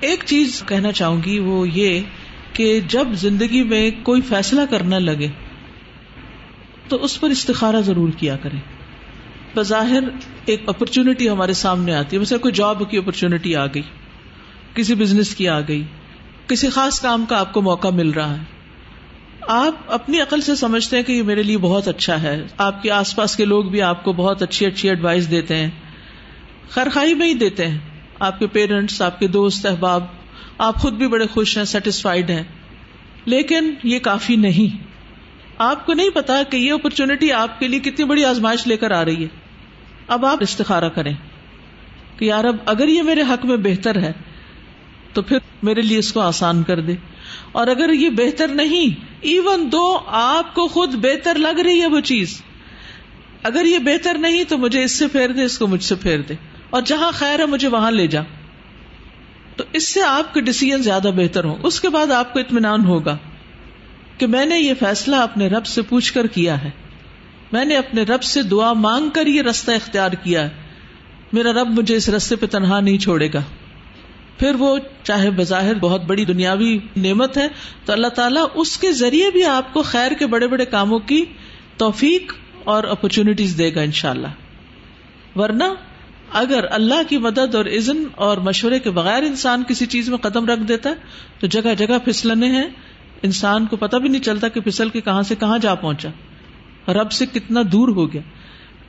ایک 0.00 0.22
چیز 0.26 0.62
کہنا 0.66 0.92
چاہوں 0.92 1.22
گی 1.26 1.38
وہ 1.38 1.68
یہ 1.68 2.00
کہ 2.52 2.80
جب 2.88 3.08
زندگی 3.12 3.62
میں 3.62 3.90
کوئی 4.02 4.20
فیصلہ 4.20 4.60
کرنا 4.70 4.98
لگے 4.98 5.28
تو 6.88 7.04
اس 7.04 7.20
پر 7.20 7.30
استخارہ 7.30 7.80
ضرور 7.80 8.08
کیا 8.16 8.36
کرے 8.36 8.56
بظاہر 9.54 10.02
ایک 10.44 10.62
اپرچونٹی 10.66 11.30
ہمارے 11.30 11.52
سامنے 11.52 11.94
آتی 11.94 12.16
ہے۔ 12.16 12.18
جیسے 12.18 12.38
کوئی 12.38 12.54
جاب 12.54 12.90
کی 12.90 12.98
اپرچونٹی 12.98 13.56
آ 13.56 13.66
گئی۔ 13.66 13.82
کسی 14.74 14.94
بزنس 14.94 15.34
کی 15.34 15.48
آ 15.48 15.60
گئی، 15.60 15.82
کسی 16.46 16.70
خاص 16.70 17.00
کام 17.00 17.24
کا 17.26 17.40
آپ 17.40 17.52
کو 17.52 17.62
موقع 17.62 17.88
مل 17.88 18.10
رہا 18.10 18.32
ہے۔ 18.32 18.42
آپ 19.48 19.74
اپنی 19.86 20.20
عقل 20.20 20.40
سے 20.40 20.54
سمجھتے 20.54 20.96
ہیں 20.96 21.02
کہ 21.02 21.12
یہ 21.12 21.22
میرے 21.22 21.42
لیے 21.42 21.58
بہت 21.58 21.88
اچھا 21.88 22.22
ہے۔ 22.22 22.44
آپ 22.58 22.82
کے 22.82 22.90
آس 22.90 23.16
پاس 23.16 23.36
کے 23.36 23.44
لوگ 23.44 23.64
بھی 23.64 23.82
آپ 23.82 24.04
کو 24.04 24.12
بہت 24.12 24.42
اچھی 24.42 24.66
اچھی 24.66 24.88
ایڈوائس 24.88 25.30
دیتے 25.30 25.56
ہیں۔ 25.56 25.70
خرخائی 26.68 27.14
میں 27.14 27.28
ہی 27.28 27.34
دیتے 27.34 27.66
ہیں۔ 27.66 27.78
آپ 28.20 28.38
کے 28.38 28.46
پیرنٹس 28.46 29.02
آپ 29.02 29.18
کے 29.18 29.26
دوست، 29.26 29.66
احباب، 29.66 30.04
آپ 30.58 30.76
خود 30.76 30.92
بھی 30.92 31.08
بڑے 31.08 31.26
خوش 31.26 31.58
ہیں 31.58 31.64
سیٹسفائڈ 31.64 32.30
ہیں۔ 32.30 32.42
لیکن 33.24 33.74
یہ 33.82 33.98
کافی 33.98 34.36
نہیں۔ 34.36 34.82
آپ 35.58 35.86
کو 35.86 35.92
نہیں 35.92 36.10
پتا 36.10 36.42
کہ 36.42 36.56
یہ 36.56 36.72
اپرچونٹی 36.72 37.32
آپ 37.32 37.60
کے 37.60 37.68
لیے 37.68 37.80
کتنی 37.80 38.04
بڑی 38.04 38.24
آزمائش 38.24 38.66
لے 38.66 38.76
کر 38.76 38.90
آ 38.90 39.04
رہی 39.04 39.22
ہے۔ 39.22 39.28
اب 40.08 40.26
آپ 40.26 40.38
استخارا 40.40 40.88
کریں 40.88 41.14
کہ 42.18 42.24
یار 42.24 42.44
اب 42.44 42.56
اگر 42.66 42.88
یہ 42.88 43.02
میرے 43.02 43.22
حق 43.22 43.46
میں 43.46 43.56
بہتر 43.56 44.02
ہے 44.02 44.12
تو 45.12 45.22
پھر 45.22 45.38
میرے 45.62 45.82
لیے 45.82 45.98
اس 45.98 46.12
کو 46.12 46.20
آسان 46.20 46.62
کر 46.62 46.80
دے۔ 46.80 46.94
اور 47.52 47.66
اگر 47.66 47.92
یہ 47.92 48.10
بہتر 48.10 48.48
نہیں 48.48 49.04
ایون 49.20 49.68
دو 49.72 49.98
آپ 50.06 50.54
کو 50.54 50.68
خود 50.68 50.94
بہتر 50.94 51.34
لگ 51.34 51.60
رہی 51.60 51.80
ہے 51.80 51.86
وہ 51.86 52.00
چیز، 52.00 52.42
اگر 53.42 53.64
یہ 53.64 53.78
بہتر 53.78 54.18
نہیں 54.18 54.44
تو 54.44 54.58
مجھے 54.58 54.84
اس 54.84 54.92
سے 54.92 55.08
پھیر 55.08 55.28
دے، 55.28 55.42
اس 55.42 55.58
کو 55.58 55.66
مجھ 55.66 55.84
سے 55.84 55.94
پھیر 55.94 56.20
دے۔ 56.20 56.34
اور 56.70 56.82
جہاں 56.82 57.10
خیر 57.14 57.40
ہے 57.40 57.46
مجھے 57.46 57.68
وہاں 57.68 57.90
لے 57.90 58.06
جا۔ 58.06 58.20
تو 59.56 59.64
اس 59.72 59.88
سے 59.88 60.02
آپ 60.02 60.34
کے 60.34 60.40
ڈسیزن 60.40 60.82
زیادہ 60.82 61.10
بہتر 61.16 61.44
ہوں۔ 61.44 61.56
اس 61.62 61.80
کے 61.80 61.88
بعد 61.88 62.10
آپ 62.10 62.32
کو 62.32 62.38
اطمینان 62.38 62.84
ہوگا 62.84 63.16
کہ 64.18 64.26
میں 64.26 64.46
نے 64.46 64.58
یہ 64.58 64.74
فیصلہ 64.78 65.16
اپنے 65.16 65.48
رب 65.48 65.66
سے 65.66 65.82
پوچھ 65.82 66.12
کر 66.12 66.26
کیا 66.26 66.64
ہے۔ 66.64 66.70
میں 67.52 67.64
نے 67.64 67.76
اپنے 67.76 68.02
رب 68.02 68.22
سے 68.22 68.42
دعا 68.42 68.72
مانگ 68.72 69.10
کر 69.10 69.26
یہ 69.26 69.42
رستہ 69.42 69.70
اختیار 69.70 70.10
کیا 70.10 70.42
ہے۔ 70.44 70.50
میرا 71.32 71.52
رب 71.52 71.68
مجھے 71.68 71.96
اس 71.96 72.08
رستے 72.08 72.36
پہ 72.36 72.46
تنہا 72.46 72.80
نہیں 72.80 72.98
چھوڑے 72.98 73.28
گا۔ 73.34 73.42
پھر 74.38 74.54
وہ 74.58 74.78
چاہے 75.02 75.30
بظاہر 75.30 75.74
بہت 75.74 76.04
بڑی 76.04 76.24
دنیاوی 76.24 76.78
نعمت 76.96 77.36
ہے، 77.36 77.48
تو 77.84 77.92
اللہ 77.92 78.06
تعالیٰ 78.06 78.46
اس 78.54 78.78
کے 78.78 78.92
ذریعے 78.92 79.30
بھی 79.30 79.44
آپ 79.44 79.72
کو 79.72 79.82
خیر 79.82 80.12
کے 80.12 80.26
بڑے 80.26 80.46
بڑے 80.46 80.64
کاموں 80.64 80.98
کی 80.98 81.24
توفیق 81.76 82.32
اور 82.64 82.84
اپرچونیٹیز 82.84 83.58
دے 83.58 83.74
گا 83.74 83.80
ان 83.80 83.92
شاء 83.92 84.10
اللہ 84.10 84.28
ورنہ 85.36 85.64
اگر 86.32 86.64
اللہ 86.70 87.02
کی 87.08 87.18
مدد 87.18 87.54
اور 87.54 87.64
عزن 87.64 88.04
اور 88.14 88.36
مشورے 88.36 88.78
کے 88.78 88.90
بغیر 88.90 89.22
انسان 89.22 89.62
کسی 89.68 89.86
چیز 89.86 90.08
میں 90.08 90.18
قدم 90.18 90.46
رکھ 90.46 90.60
دیتا 90.60 90.90
ہے، 90.90 90.94
تو 91.40 91.46
جگہ 91.46 91.74
جگہ 91.74 91.98
پھسلنے 92.04 92.46
ہیں۔ 92.46 92.68
انسان 93.22 93.66
کو 93.66 93.76
پتہ 93.76 93.96
بھی 93.96 94.08
نہیں 94.08 94.22
چلتا 94.22 94.48
کہ 94.48 94.60
پھسل 94.60 94.88
کے 94.88 95.00
کہاں 95.00 95.22
سے 95.22 95.34
کہاں 95.34 95.58
جا 95.58 95.74
پہنچا۔ 95.74 96.08
رب 96.92 97.12
سے 97.12 97.26
کتنا 97.26 97.60
دور 97.72 97.88
ہو 97.88 98.12
گیا۔ 98.12 98.22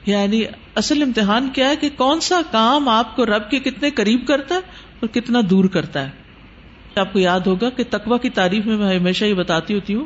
یعنی 0.05 0.43
اصل 0.75 1.01
امتحان 1.01 1.49
کیا 1.49 1.69
ہے 1.69 1.75
کہ 1.75 1.89
کون 1.95 2.19
سا 2.19 2.41
کام 2.51 2.89
آپ 2.89 3.15
کو 3.15 3.25
رب 3.25 3.49
کے 3.49 3.59
کتنے 3.59 3.89
قریب 3.89 4.27
کرتا 4.27 4.55
ہے 4.55 4.59
اور 4.99 5.07
کتنا 5.07 5.39
دور 5.49 5.65
کرتا 5.65 6.05
ہے۔ 6.05 6.09
آپ 6.95 7.13
کو 7.13 7.19
یاد 7.19 7.39
ہوگا 7.39 7.69
کہ 7.69 7.83
تقوا 7.89 8.17
کی 8.17 8.29
تعریف 8.29 8.65
میں 8.65 8.77
میں 8.77 8.99
ہمیشہ 8.99 9.25
یہ 9.25 9.33
بتاتی 9.33 9.73
ہوتی 9.73 9.93
ہوں 9.93 10.05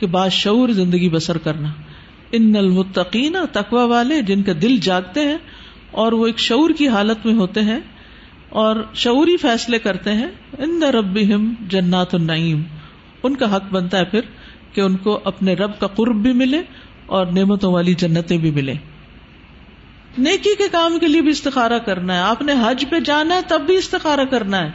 کہ 0.00 0.06
بادشور 0.06 0.68
زندگی 0.68 1.08
بسر 1.08 1.38
کرنا۔ 1.38 1.68
ان 2.32 2.56
المتقین 2.56 3.36
تقوا 3.52 3.84
والے 3.84 4.22
جن 4.22 4.42
کا 4.42 4.52
دل 4.62 4.76
جاگتے 4.76 5.20
ہیں 5.20 5.38
اور 5.90 6.12
وہ 6.12 6.26
ایک 6.26 6.38
شعور 6.38 6.70
کی 6.70 6.88
حالت 6.88 7.26
میں 7.26 7.34
ہوتے 7.34 7.60
ہیں 7.60 7.80
اور 8.48 8.76
شعوری 8.94 9.36
فیصلے 9.36 9.78
کرتے 9.78 10.12
ہیں۔ 10.12 10.28
ان 10.58 10.82
رب 10.82 11.18
جنات 11.68 12.14
النعیم۔ 12.14 12.62
ان 13.22 13.36
کا 13.36 13.56
حق 13.56 13.64
بنتا 13.72 13.98
ہے 13.98 14.04
پھر 14.04 14.20
کہ 14.72 14.80
ان 14.80 14.96
کو 14.96 15.20
اپنے 15.24 15.54
رب 15.54 15.78
کا 15.78 15.86
قرب 15.86 16.22
بھی 16.22 16.32
ملے 16.32 16.62
اور 17.06 17.26
نعمتوں 17.26 17.72
والی 17.72 17.94
جنتیں 17.94 18.38
بھی 18.38 18.50
ملے۔ 18.50 18.74
نیکی 20.18 20.54
کے 20.58 20.68
کام 20.68 20.98
کے 20.98 21.08
لیے 21.08 21.20
بھی 21.20 21.30
استخارہ 21.30 21.78
کرنا 21.78 22.14
ہے۔ 22.14 22.18
آپ 22.18 22.42
نے 22.42 22.52
حج 22.64 22.84
پہ 22.90 23.00
جانا 23.00 23.34
ہے 23.34 23.40
تب 23.48 23.60
بھی 23.60 23.76
استخارہ 23.76 24.24
کرنا 24.24 24.66
ہے۔ 24.66 24.70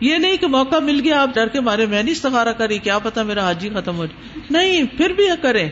یہ 0.00 0.16
نہیں 0.16 0.36
کہ 0.36 0.46
موقع 0.46 0.76
مل 0.76 1.00
گیا، 1.04 1.22
آپ 1.22 1.30
ڈر 1.34 1.48
کے 1.48 1.60
مارے، 1.60 1.86
میں 1.86 2.02
نہیں 2.02 2.12
استخارہ 2.12 2.48
کری 2.48 2.78
کیا 2.78 2.98
پتا 2.98 3.22
میرا 3.22 3.50
حج 3.50 3.64
ہی 3.64 3.70
ختم 3.70 3.96
ہو 3.96 4.06
جائے۔ 4.06 4.40
نہیں، 4.50 4.82
پھر 4.96 5.10
بھی 5.10 5.26
کریں۔ 5.42 5.68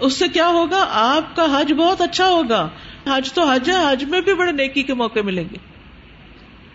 اس 0.00 0.12
سے 0.12 0.28
کیا 0.28 0.48
ہوگا؟ 0.48 0.86
آپ 0.90 1.36
کا 1.36 1.60
حج 1.60 1.72
بہت 1.72 2.00
اچھا 2.00 2.28
ہوگا۔ 2.28 2.68
حج 3.06 3.32
تو 3.32 3.44
حج 3.44 3.70
ہے، 3.70 3.92
حج 3.92 4.04
میں 4.04 4.20
بھی 4.20 4.34
بڑے 4.34 4.52
نیکی 4.52 4.82
کے 4.82 4.94
موقع 4.94 5.18
ملیں 5.24 5.44
گے۔ 5.44 5.56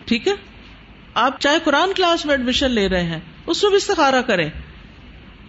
ٹھیک 0.06 0.28
ہے؟ 0.28 0.34
آپ 1.14 1.40
چاہے 1.40 1.58
قرآن 1.64 1.94
کلاس 1.96 2.26
میں 2.26 2.34
ایڈمیشن 2.34 2.72
لے 2.72 2.90
رہے 2.90 3.04
ہیں، 3.04 3.20
اس 3.48 3.64
میں 3.64 3.70
بھی 3.70 3.78
استخارہ 3.78 4.22
کریں۔ 4.22 4.50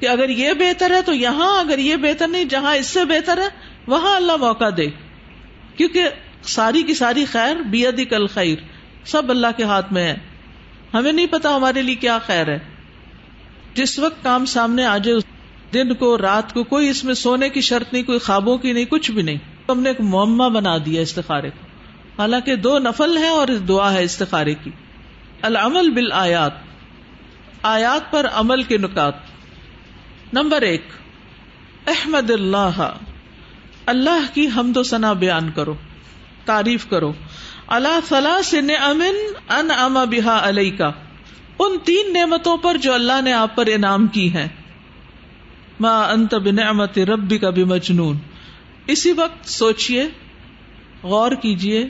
کہ 0.01 0.09
اگر 0.09 0.29
یہ 0.29 0.53
بہتر 0.53 0.91
ہے 0.91 1.03
تو 1.03 1.15
یہاں، 1.15 1.61
اگر 1.61 1.79
یہ 1.79 1.97
بہتر 1.97 2.29
نہیں، 2.29 2.45
جہاں 2.45 2.77
اس 2.77 2.87
سے 2.87 3.05
بہتر 3.05 3.39
ہے، 3.39 3.49
وہاں 3.87 4.17
اللہ 4.17 4.37
موقع 4.37 4.65
دے۔ 4.77 5.06
کیونکہ 5.77 6.09
ساری 6.43 6.83
کی 6.83 6.95
ساری 6.95 7.25
خیر 7.25 7.57
بیدی 7.57 8.05
کل 8.05 8.27
خیر 8.27 8.57
سب 9.05 9.31
اللہ 9.31 9.47
کے 9.57 9.65
ہاتھ 9.65 9.93
میں 9.93 10.03
ہے۔ 10.03 10.17
ہمیں 10.95 11.13
نہیں 11.13 11.27
پتا 11.27 11.57
ہمارے 11.57 11.83
لیے 11.83 11.95
کیا 11.95 12.19
خیر 12.19 12.49
ہے۔ 12.49 12.59
جس 13.75 13.99
وقت 13.99 14.25
کام 14.25 14.45
سامنے 14.45 14.85
آ 14.85 14.99
جائے 14.99 15.19
دن 15.75 15.95
کو، 15.95 16.19
رات 16.19 16.53
کو، 16.53 16.65
کوئی 16.65 16.89
اس 16.89 17.05
میں 17.05 17.15
سونے 17.15 17.49
کی 17.49 17.61
شرط 17.61 17.93
نہیں، 17.93 18.03
کوئی 18.03 18.19
خوابوں 18.19 18.59
کی 18.59 18.73
نہیں، 18.73 18.85
کچھ 18.85 19.11
بھی 19.11 19.23
نہیں۔ 19.23 19.37
ہم 19.69 19.81
نے 19.81 19.89
ایک 19.89 20.01
معمہ 20.01 20.49
بنا 20.49 20.77
دیا 20.87 21.03
استخارے 21.03 21.51
کو۔ 21.51 21.67
حالانکہ 22.23 22.57
دو 22.57 22.79
نفل 22.79 23.19
ہے 23.19 23.29
اور 23.29 23.47
دعا 23.47 23.93
ہے 23.93 24.05
استخارے 24.05 24.55
کی۔ 24.55 24.71
العمل 25.43 25.91
بال 25.91 26.13
آیات 26.13 26.53
آیات 27.63 28.13
پر 28.13 28.27
عمل 28.33 28.63
کے 28.63 28.79
نکات۔ 28.79 29.15
نمبر 30.33 30.63
ایک، 30.63 30.83
احمد 31.87 32.31
اللہ۔ 32.31 32.93
اللہ 33.87 34.35
کی 34.35 34.47
حمد 34.57 34.77
و 34.77 34.83
ثنا 34.83 35.13
بیان 35.13 35.51
کرو، 35.51 35.75
تعریف 36.45 36.87
کرو۔ 36.89 37.13
اللہ 37.67 37.99
فلاں 38.09 38.43
سے 38.43 38.59
امن 38.75 39.17
ان 39.49 39.71
اما 39.71 40.05
بحا 40.05 40.49
علیہ 40.49 40.77
کا 40.77 40.91
ان 41.59 41.77
تین 41.85 42.13
نعمتوں 42.13 42.57
پر 42.57 42.77
جو 42.77 42.95
اللہ 42.95 43.21
نے 43.25 43.33
آپ 43.33 43.57
پر 43.57 43.67
انعام 43.67 44.07
کی 44.07 44.33
ہے 44.35 44.49
ماں 45.81 46.09
انت 46.09 46.35
بنعمت 46.35 46.99
ربی 46.99 47.39
کا 47.39 47.51
بھی 47.51 47.65
مجنون 47.65 48.17
اسی 48.87 49.13
وقت 49.13 49.49
سوچئے، 49.49 50.09
غور 51.03 51.33
کیجیے 51.33 51.85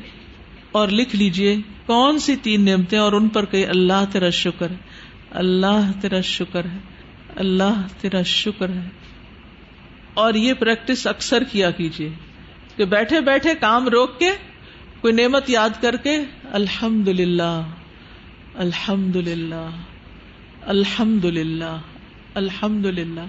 اور 0.73 0.89
لکھ 0.89 1.17
لیجیے 1.17 1.57
کون 1.87 2.19
سی 2.19 2.37
تین 2.37 2.65
نعمتیں 2.65 2.99
اور 2.99 3.13
ان 3.13 3.29
پر 3.29 3.45
کہ 3.45 3.67
اللہ 3.67 4.05
تیرا 4.13 4.31
شکر 4.31 4.71
ہے، 4.71 4.77
اللہ 5.31 5.91
تیرا 6.01 6.21
شکر 6.21 6.65
ہے، 6.65 6.79
اللہ 7.37 7.87
تیرا 8.01 8.23
شکر 8.23 8.69
ہے۔ 8.69 8.89
اور 10.17 10.35
یہ 10.35 10.55
پریکٹس 10.55 11.07
اکثر 11.07 11.45
کیا 11.45 11.71
کیجیے 11.71 12.11
کہ 12.77 12.85
بیٹھے 12.85 13.21
بیٹھے 13.21 13.55
کام 13.55 13.89
روک 13.89 14.19
کے 14.19 14.31
کوئی 15.01 15.15
نعمت 15.15 15.51
یاد 15.51 15.71
کر 15.81 15.97
کے 15.97 16.19
الحمد 16.53 17.09
للہ 17.09 17.63
الحمد 18.55 19.17
للہ 19.17 19.69
الحمد 20.63 21.25
للہ 21.25 21.77
الحمد 22.35 22.87
للہ 22.87 23.21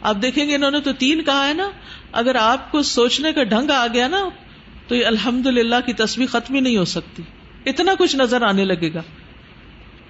آپ 0.00 0.16
دیکھیں 0.22 0.48
گے 0.48 0.54
انہوں 0.54 0.70
نے 0.70 0.80
تو 0.80 0.92
تین 0.92 1.24
کہا 1.24 1.48
ہے 1.48 1.54
نا، 1.54 1.70
اگر 2.12 2.34
آپ 2.34 2.72
کو 2.72 2.82
سوچنے 2.82 3.32
کا 3.32 3.42
ڈھنگ 3.42 3.70
آ 3.70 3.86
گیا 3.86 4.08
نا، 4.08 4.28
تو 4.88 4.94
یہ 4.94 5.06
الحمد 5.06 5.46
للہ 5.46 5.74
کی 5.86 5.92
تصویر 5.92 6.26
ختم 6.26 6.54
ہی 6.54 6.60
نہیں 6.60 6.76
ہو 6.76 6.84
سکتی۔ 6.84 7.22
اتنا 7.66 7.92
کچھ 7.98 8.16
نظر 8.16 8.42
آنے 8.42 8.64
لگے 8.64 8.94
گا۔ 8.94 9.02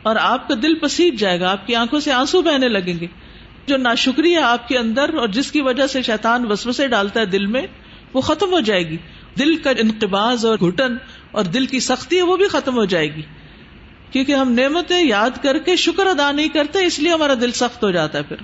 اور 0.03 0.16
آپ 0.16 0.49
کا 0.49 0.55
دل 0.62 0.75
پسیج 0.75 1.21
جائے 1.21 1.40
گا، 1.40 1.51
آپ 1.51 1.66
کی 1.66 1.75
آنکھوں 1.75 2.01
سے 2.01 2.12
آنسو 2.12 2.42
بہنے 2.42 2.68
لگیں 2.68 3.01
گے۔ 3.01 3.07
جو 3.66 3.77
ناشکری 3.77 4.33
ہے 4.35 4.42
آپ 4.42 4.68
کے 4.68 4.79
اندر 4.79 5.14
اور 5.14 5.29
جس 5.29 5.53
کی 5.53 5.61
وجہ 5.61 5.87
سے 5.87 6.03
شیطان 6.03 6.53
وسوسے 6.53 6.88
ڈالتا 6.88 7.20
ہے 7.20 7.27
دل 7.27 7.46
میں، 7.46 7.62
وہ 8.12 8.20
ختم 8.20 8.53
ہو 8.53 8.61
جائے 8.61 8.88
گی۔ 8.88 8.96
دل 9.38 9.57
کا 9.57 9.70
انقباز 9.70 10.46
اور 10.46 10.59
گھٹن 10.59 10.96
اور 11.31 11.44
دل 11.44 11.66
کی 11.66 11.81
سختی 11.81 12.16
ہے، 12.16 12.22
وہ 12.22 12.37
بھی 12.37 12.48
ختم 12.48 12.77
ہو 12.77 12.85
جائے 12.85 13.16
گی۔ 13.16 13.22
کیونکہ 14.11 14.33
ہم 14.33 14.53
نعمتیں 14.53 15.05
یاد 15.07 15.31
کر 15.42 15.59
کے 15.59 15.77
شکر 15.77 16.07
ادا 16.07 16.33
نہیں 16.33 16.48
کرتے، 16.48 16.85
اس 16.85 16.98
لیے 16.98 17.12
ہمارا 17.12 17.35
دل 17.35 17.53
سخت 17.53 17.85
ہو 17.85 17.90
جاتا 17.90 18.18
ہے 18.18 18.22
پھر۔ 18.22 18.37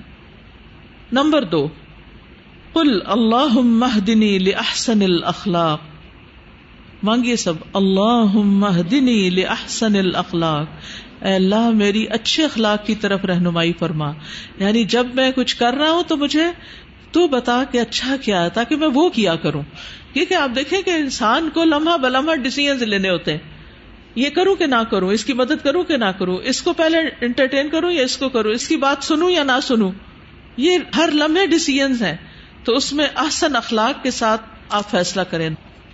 نمبر 1.11 1.43
دو۔ 1.43 1.67
کل 2.73 2.99
اللہ 3.05 3.59
مہدنی 3.59 4.39
لحسن 4.39 5.01
الاخلاق 5.01 5.79
مانگیے 7.03 7.35
سب 7.35 7.53
اللہ 7.73 8.25
مہدنی 8.33 9.29
لحسن 9.29 9.95
الاخلاق 9.95 10.65
اے 11.21 11.35
اللہ 11.35 11.69
میری 11.69 12.05
اچھے 12.09 12.45
اخلاق 12.45 12.85
کی 12.85 12.95
طرف 12.95 13.25
رہنمائی 13.25 13.73
فرما۔ 13.79 14.11
یعنی 14.59 14.83
جب 14.83 15.07
میں 15.13 15.31
کچھ 15.31 15.57
کر 15.57 15.73
رہا 15.73 15.91
ہوں 15.91 16.03
تو 16.07 16.17
مجھے 16.17 16.43
تو 17.11 17.27
بتا 17.27 17.63
کہ 17.71 17.77
اچھا 17.81 18.15
کیا 18.21 18.43
ہے، 18.43 18.49
تاکہ 18.49 18.75
میں 18.75 18.87
وہ 18.93 19.09
کیا 19.09 19.35
کروں۔ 19.35 19.61
کیونکہ 20.13 20.33
آپ 20.33 20.49
دیکھیں 20.55 20.81
کہ 20.81 20.89
انسان 20.89 21.49
کو 21.53 21.63
لمحہ 21.63 21.97
بلمحہ 21.97 22.35
ڈسیزن 22.35 22.89
لینے 22.89 23.09
ہوتے 23.09 23.31
ہیں۔ 23.31 23.39
یہ 24.15 24.29
کروں 24.29 24.55
کہ 24.55 24.65
نہ 24.65 24.83
کروں، 24.91 25.11
اس 25.11 25.25
کی 25.25 25.33
مدد 25.33 25.63
کروں 25.63 25.83
کہ 25.83 25.97
نہ 25.97 26.05
کروں، 26.05 26.37
اس 26.43 26.61
کو 26.61 26.73
پہلے 26.73 26.97
انٹرٹین 27.21 27.69
کروں 27.69 27.91
یا 27.91 28.03
اس 28.03 28.17
کو 28.17 28.29
کروں، 28.29 28.51
اس 28.51 28.67
کی 28.67 28.77
بات 28.77 29.03
سنوں 29.03 29.31
یا 29.31 29.43
نہ 29.43 29.59
سنوں۔ 29.63 29.91
یہ 30.57 30.77
ہر 30.95 31.09
لمحے 31.13 31.45
ڈسیزنس 31.45 32.01
ہیں۔ 32.01 32.17
تو 32.63 32.75
اس 32.75 32.93
میں 32.93 33.07
احسن 33.15 33.55
اخلاق 33.55 34.03
کے 34.03 34.11
ساتھ 34.11 34.41
آپ 34.69 34.91
فیصلہ 34.91 35.21
کریں۔ 35.21 35.49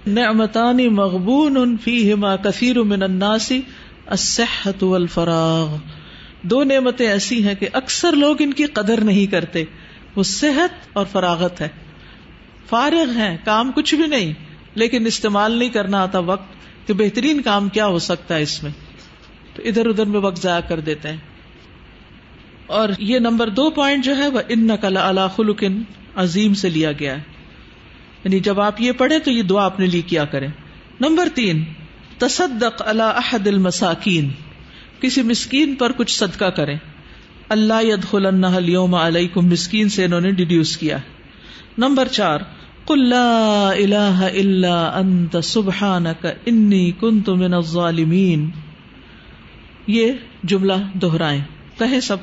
نعمتانی 0.07 0.89
مغبون 0.89 1.77
فی 1.77 2.13
ہما 2.13 2.35
کثیر 2.35 2.83
من 2.83 3.03
الناسی 3.03 3.61
الصحت 4.05 4.83
والفراغ۔ 4.83 5.75
دو 6.41 6.63
نعمتیں 6.63 7.07
ایسی 7.07 7.47
ہیں 7.47 7.55
کہ 7.55 7.67
اکثر 7.73 8.13
لوگ 8.13 8.35
ان 8.39 8.53
کی 8.53 8.65
قدر 8.65 9.03
نہیں 9.03 9.31
کرتے۔ 9.31 9.63
وہ 10.15 10.23
صحت 10.23 10.87
اور 10.93 11.05
فراغت 11.11 11.61
ہے۔ 11.61 11.67
فارغ 12.69 13.09
ہیں، 13.09 13.37
کام 13.45 13.71
کچھ 13.71 13.95
بھی 13.95 14.07
نہیں، 14.07 14.33
لیکن 14.75 15.05
استعمال 15.05 15.51
نہیں 15.51 15.69
کرنا 15.69 16.03
آتا 16.03 16.19
وقت۔ 16.19 16.55
کہ 16.87 16.93
بہترین 16.93 17.41
کام 17.41 17.69
کیا 17.69 17.87
ہو 17.87 17.99
سکتا 17.99 18.35
ہے 18.35 18.41
اس 18.41 18.63
میں؟ 18.63 18.71
تو 19.53 19.61
ادھر 19.65 19.85
ادھر 19.85 20.05
میں 20.05 20.19
وقت 20.19 20.41
ضائع 20.41 20.61
کر 20.69 20.79
دیتے 20.79 21.09
ہیں۔ 21.09 21.17
اور 22.65 22.89
یہ 22.99 23.19
نمبر 23.19 23.49
دو 23.49 23.69
پوائنٹ 23.69 24.05
جو 24.05 24.17
ہے، 24.17 24.27
وہ 24.27 24.41
ان 24.49 24.67
نقل 24.67 24.97
اللہ 24.97 25.27
خلقن 25.35 25.81
عظیم 26.15 26.53
سے 26.53 26.69
لیا 26.69 26.91
گیا 26.91 27.17
ہے۔ 27.17 27.21
یعنی 28.23 28.39
جب 28.39 28.61
آپ 28.61 28.81
یہ 28.81 28.91
پڑھیں 28.91 29.19
تو 29.19 29.31
یہ 29.31 29.43
دعا 29.43 29.65
اپنے 29.65 29.85
لیے 29.85 30.01
کیا 30.01 30.25
کریں۔ 30.25 30.47
نمبر 30.99 31.27
تین 31.33 31.63
تصدق 32.17 32.82
اللہ 32.86 33.04
احد 33.04 33.47
المساکین، 33.47 34.30
کسی 34.99 35.21
مسکین 35.21 35.75
پر 35.75 35.91
کچھ 35.91 36.17
صدقہ 36.17 36.45
کریں۔ 36.45 36.78
اللہ 37.49 37.84
يدخل 37.84 38.25
اليوم 38.43 38.95
علیکم، 38.95 39.47
مسکین 39.47 39.89
سے 39.89 40.06
انہوں 40.06 40.21
نے 40.21 40.32
ڈیڈیوس 40.32 40.78
کیا۔ 40.78 40.97
نمبر 41.78 42.08
چار، 42.08 42.39
قل 42.86 43.10
لا 43.10 43.69
الہ 43.69 44.30
الا 44.34 44.97
انت، 44.99 45.36
سبحانک، 45.43 46.28
انی 46.45 46.91
کنت 46.91 47.30
من 47.30 47.54
الظالمین۔ 47.54 48.51
یہ 49.88 50.13
جملہ 50.43 50.73
دہرائیں۔ 51.01 51.41
کہیں 51.78 51.99
سب 51.99 52.17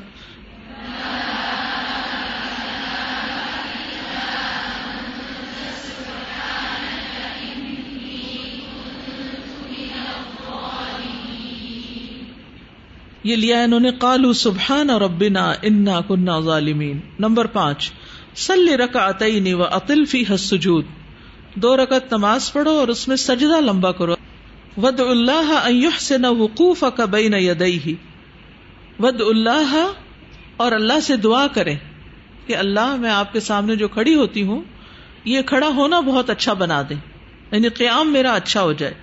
یہ 13.23 13.35
لیا 13.35 13.61
انہوں 13.63 13.79
نے 13.79 13.91
کالو 13.91 14.33
سبحان 14.33 14.89
اور 14.89 15.01
ربنا 15.01 15.43
انا 15.61 15.99
کنہ 16.07 16.39
ظالمین۔ 16.43 16.99
نمبر 17.19 17.45
پانچ 17.45 17.91
سلی 18.35 18.77
رکا 18.77 19.09
عطئی 19.09 19.53
و 19.53 19.63
عطل 19.63 20.03
فی 20.05 20.23
حسجود 20.29 20.85
دو 21.55 21.75
رکعت 21.77 22.13
نماز 22.13 22.51
پڑھو 22.53 22.71
اور 22.71 22.87
اس 22.87 23.07
میں 23.07 23.15
سجدہ 23.15 23.59
لمبا 23.61 23.91
کرو۔ 23.91 24.15
ود 24.77 24.99
اللہ 24.99 25.99
سے 25.99 26.17
نہ 26.17 26.27
وقوف 26.27 26.83
کا 26.95 27.05
بین 27.05 27.33
یدئی 27.33 27.95
ود 28.99 29.21
اللہ 29.21 29.91
اور 30.57 30.71
اللہ 30.71 30.99
سے 30.99 31.15
دعا 31.17 31.47
کرے 31.47 31.75
کہ 32.45 32.55
اللہ، 32.57 32.95
میں 32.95 33.11
آپ 33.11 33.33
کے 33.33 33.39
سامنے 33.39 33.75
جو 33.75 33.87
کھڑی 33.87 34.15
ہوتی 34.15 34.43
ہوں، 34.43 34.61
یہ 35.25 35.41
کھڑا 35.41 35.67
ہونا 35.67 35.99
بہت 35.99 36.29
اچھا 36.29 36.53
بنا 36.53 36.81
دے 36.89 36.95
یعنی 37.51 37.69
قیام 37.69 38.11
میرا 38.13 38.33
اچھا 38.33 38.61
ہو 38.61 38.73
جائے۔ 38.73 38.93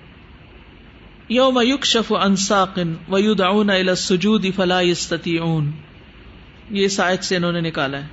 یوم 1.31 1.61
یوکشف 1.61 2.13
انساقن 2.13 2.93
ویدعون 3.09 3.69
الى 3.69 3.89
السجود 3.89 4.45
فلا 4.55 4.81
يستطيعون 4.81 5.71
یہ 6.69 6.87
سائد 6.87 7.23
سے 7.23 7.35
انہوں 7.35 7.51
نے 7.51 7.61
نکالا 7.61 7.97
ہے۔ 7.97 8.07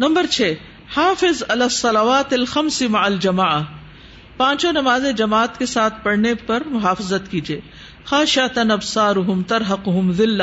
نمبر 0.00 0.26
چھ، 0.26 0.52
حافظ 0.96 1.42
علی 1.48 1.62
السلوات 1.62 2.32
الخمس 2.32 2.82
مع 2.82 3.04
الجماع 3.04 3.60
پانچوں 4.36 4.72
نماز 4.72 5.04
جماعت 5.16 5.58
کے 5.58 5.66
ساتھ 5.66 5.94
پڑھنے 6.02 6.34
پر 6.34 6.62
محافظت 6.66 7.30
کیجیے 7.30 7.60
خاشعتن 8.04 8.70
ابصارهم 8.70 9.42
ترحقهم 9.42 10.12
ذلہ۔ 10.12 10.42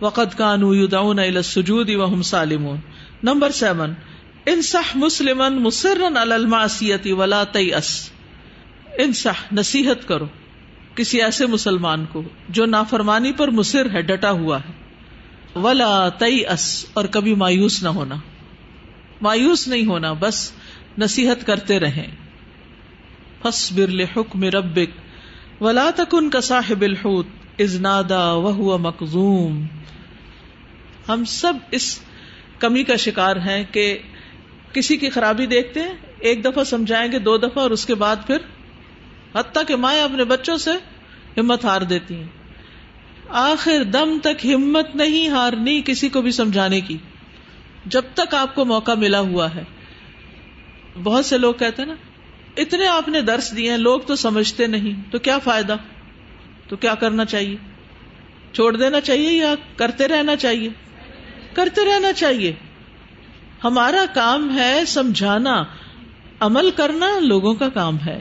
وقد 0.00 0.36
كانوا 0.36 0.76
يدعون 0.76 1.18
الى 1.18 1.36
السجود 1.36 1.90
وهم 1.90 2.22
سالمون۔ 2.22 2.76
نمبر 3.22 3.50
سیون 3.50 3.94
انصح 4.46 4.92
مسلما 4.94 5.48
مصرا 5.48 6.22
على 6.22 6.32
المعصیت 6.32 7.06
ولا 7.06 7.44
تیأس۔ 7.44 8.10
انصح 8.98 9.54
نصیحت 9.54 10.08
کرو۔ 10.08 10.26
کسی 10.96 11.22
ایسے 11.22 11.46
مسلمان 11.46 12.04
کو 12.12 12.22
جو 12.48 12.66
نافرمانی 12.66 13.32
پر 13.32 13.48
مصر 13.48 13.90
ہے، 13.90 14.02
ڈٹا 14.02 14.30
ہوا 14.30 14.58
ہے۔ 14.58 14.84
ولا 15.58 16.08
تئی 16.08 16.46
اس 16.46 16.86
اور 16.94 17.04
کبھی 17.04 17.34
مایوس 17.34 17.82
نہ 17.82 17.88
ہونا۔ 17.88 18.14
مایوس 19.20 19.68
نہیں 19.68 19.86
ہونا، 19.86 20.12
بس 20.12 20.52
نصیحت 20.98 21.46
کرتے 21.46 21.80
رہیں۔ 21.80 22.06
حکم 24.16 24.42
ربک۔ 24.44 24.98
ولا 25.62 25.90
تکن 25.96 26.30
کا 26.30 26.40
صاحب 26.40 26.82
الحوت 26.82 27.26
ازنادا 27.58 28.32
وہ 28.32 28.78
مقزوم۔ 28.78 29.66
ہم 31.08 31.24
سب 31.24 31.52
اس 31.70 32.00
کمی 32.58 32.84
کا 32.84 32.96
شکار 32.96 33.36
ہیں 33.36 33.64
کہ 33.72 33.98
کسی 34.72 34.96
کی 34.96 35.10
خرابی 35.10 35.46
دیکھتے 35.46 35.80
ہیں، 35.80 35.94
ایک 36.18 36.44
دفعہ 36.44 36.64
سمجھائیں 36.64 37.12
گے، 37.12 37.18
دو 37.18 37.36
دفعہ 37.36 37.62
اور 37.62 37.70
اس 37.70 37.86
کے 37.86 37.94
بعد 37.94 38.16
پھر 38.26 38.38
حتیٰ 39.36 39.62
کہ 39.66 39.76
مائیں 39.76 40.02
اپنے 40.02 40.24
بچوں 40.24 40.56
سے 40.56 40.70
ہمت 41.40 41.64
ہار 41.64 41.80
دیتی 41.80 42.14
ہیں۔ 42.14 42.26
آخر 43.28 43.82
دم 43.82 44.18
تک 44.22 44.46
ہمت 44.46 44.96
نہیں 44.96 45.28
ہارنی 45.28 45.82
کسی 45.84 46.08
کو 46.08 46.22
بھی 46.22 46.30
سمجھانے 46.30 46.80
کی۔ 46.80 46.96
جب 47.86 48.02
تک 48.14 48.34
آپ 48.34 48.54
کو 48.54 48.64
موقع 48.64 48.94
ملا 48.94 49.20
ہوا 49.20 49.54
ہے۔ 49.54 49.64
بہت 51.02 51.24
سے 51.24 51.38
لوگ 51.38 51.54
کہتے 51.54 51.82
ہیں 51.82 51.88
نا، 51.88 51.94
اتنے 52.56 52.86
آپ 52.86 53.08
نے 53.08 53.20
درس 53.20 53.56
دیے 53.56 53.70
ہیں، 53.70 53.78
لوگ 53.78 54.00
تو 54.00 54.16
سمجھتے 54.16 54.66
نہیں۔ 54.66 55.12
تو 55.12 55.18
کیا 55.18 55.38
فائدہ؟ 55.38 55.76
تو 56.68 56.76
کیا 56.76 56.94
کرنا 56.94 57.24
چاہیے؟ 57.24 57.56
چھوڑ 58.52 58.76
دینا 58.76 59.00
چاہیے 59.00 59.30
یا 59.30 59.54
کرتے 59.76 60.08
رہنا 60.08 60.36
چاہیے؟ 60.36 60.68
کرتے 61.54 61.84
رہنا 61.84 62.12
چاہیے۔ 62.12 62.52
ہمارا 63.64 64.04
کام 64.14 64.58
ہے 64.58 64.80
سمجھانا، 64.86 65.64
عمل 66.40 66.70
کرنا 66.70 67.18
لوگوں 67.20 67.54
کا 67.54 67.68
کام 67.68 67.98
ہے۔ 68.06 68.20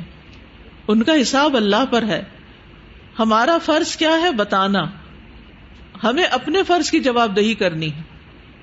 ان 0.87 1.03
کا 1.03 1.21
حساب 1.21 1.55
اللہ 1.55 1.85
پر 1.89 2.03
ہے۔ 2.03 2.23
ہمارا 3.19 3.57
فرض 3.57 3.95
کیا 3.95 4.21
ہے 4.21 4.31
بتانا۔ 4.31 4.81
ہمیں 6.03 6.23
اپنے 6.23 6.63
فرض 6.63 6.91
کی 6.91 6.99
جواب 6.99 7.35
دہی 7.35 7.53
کرنی 7.53 7.93
ہے۔ 7.93 8.01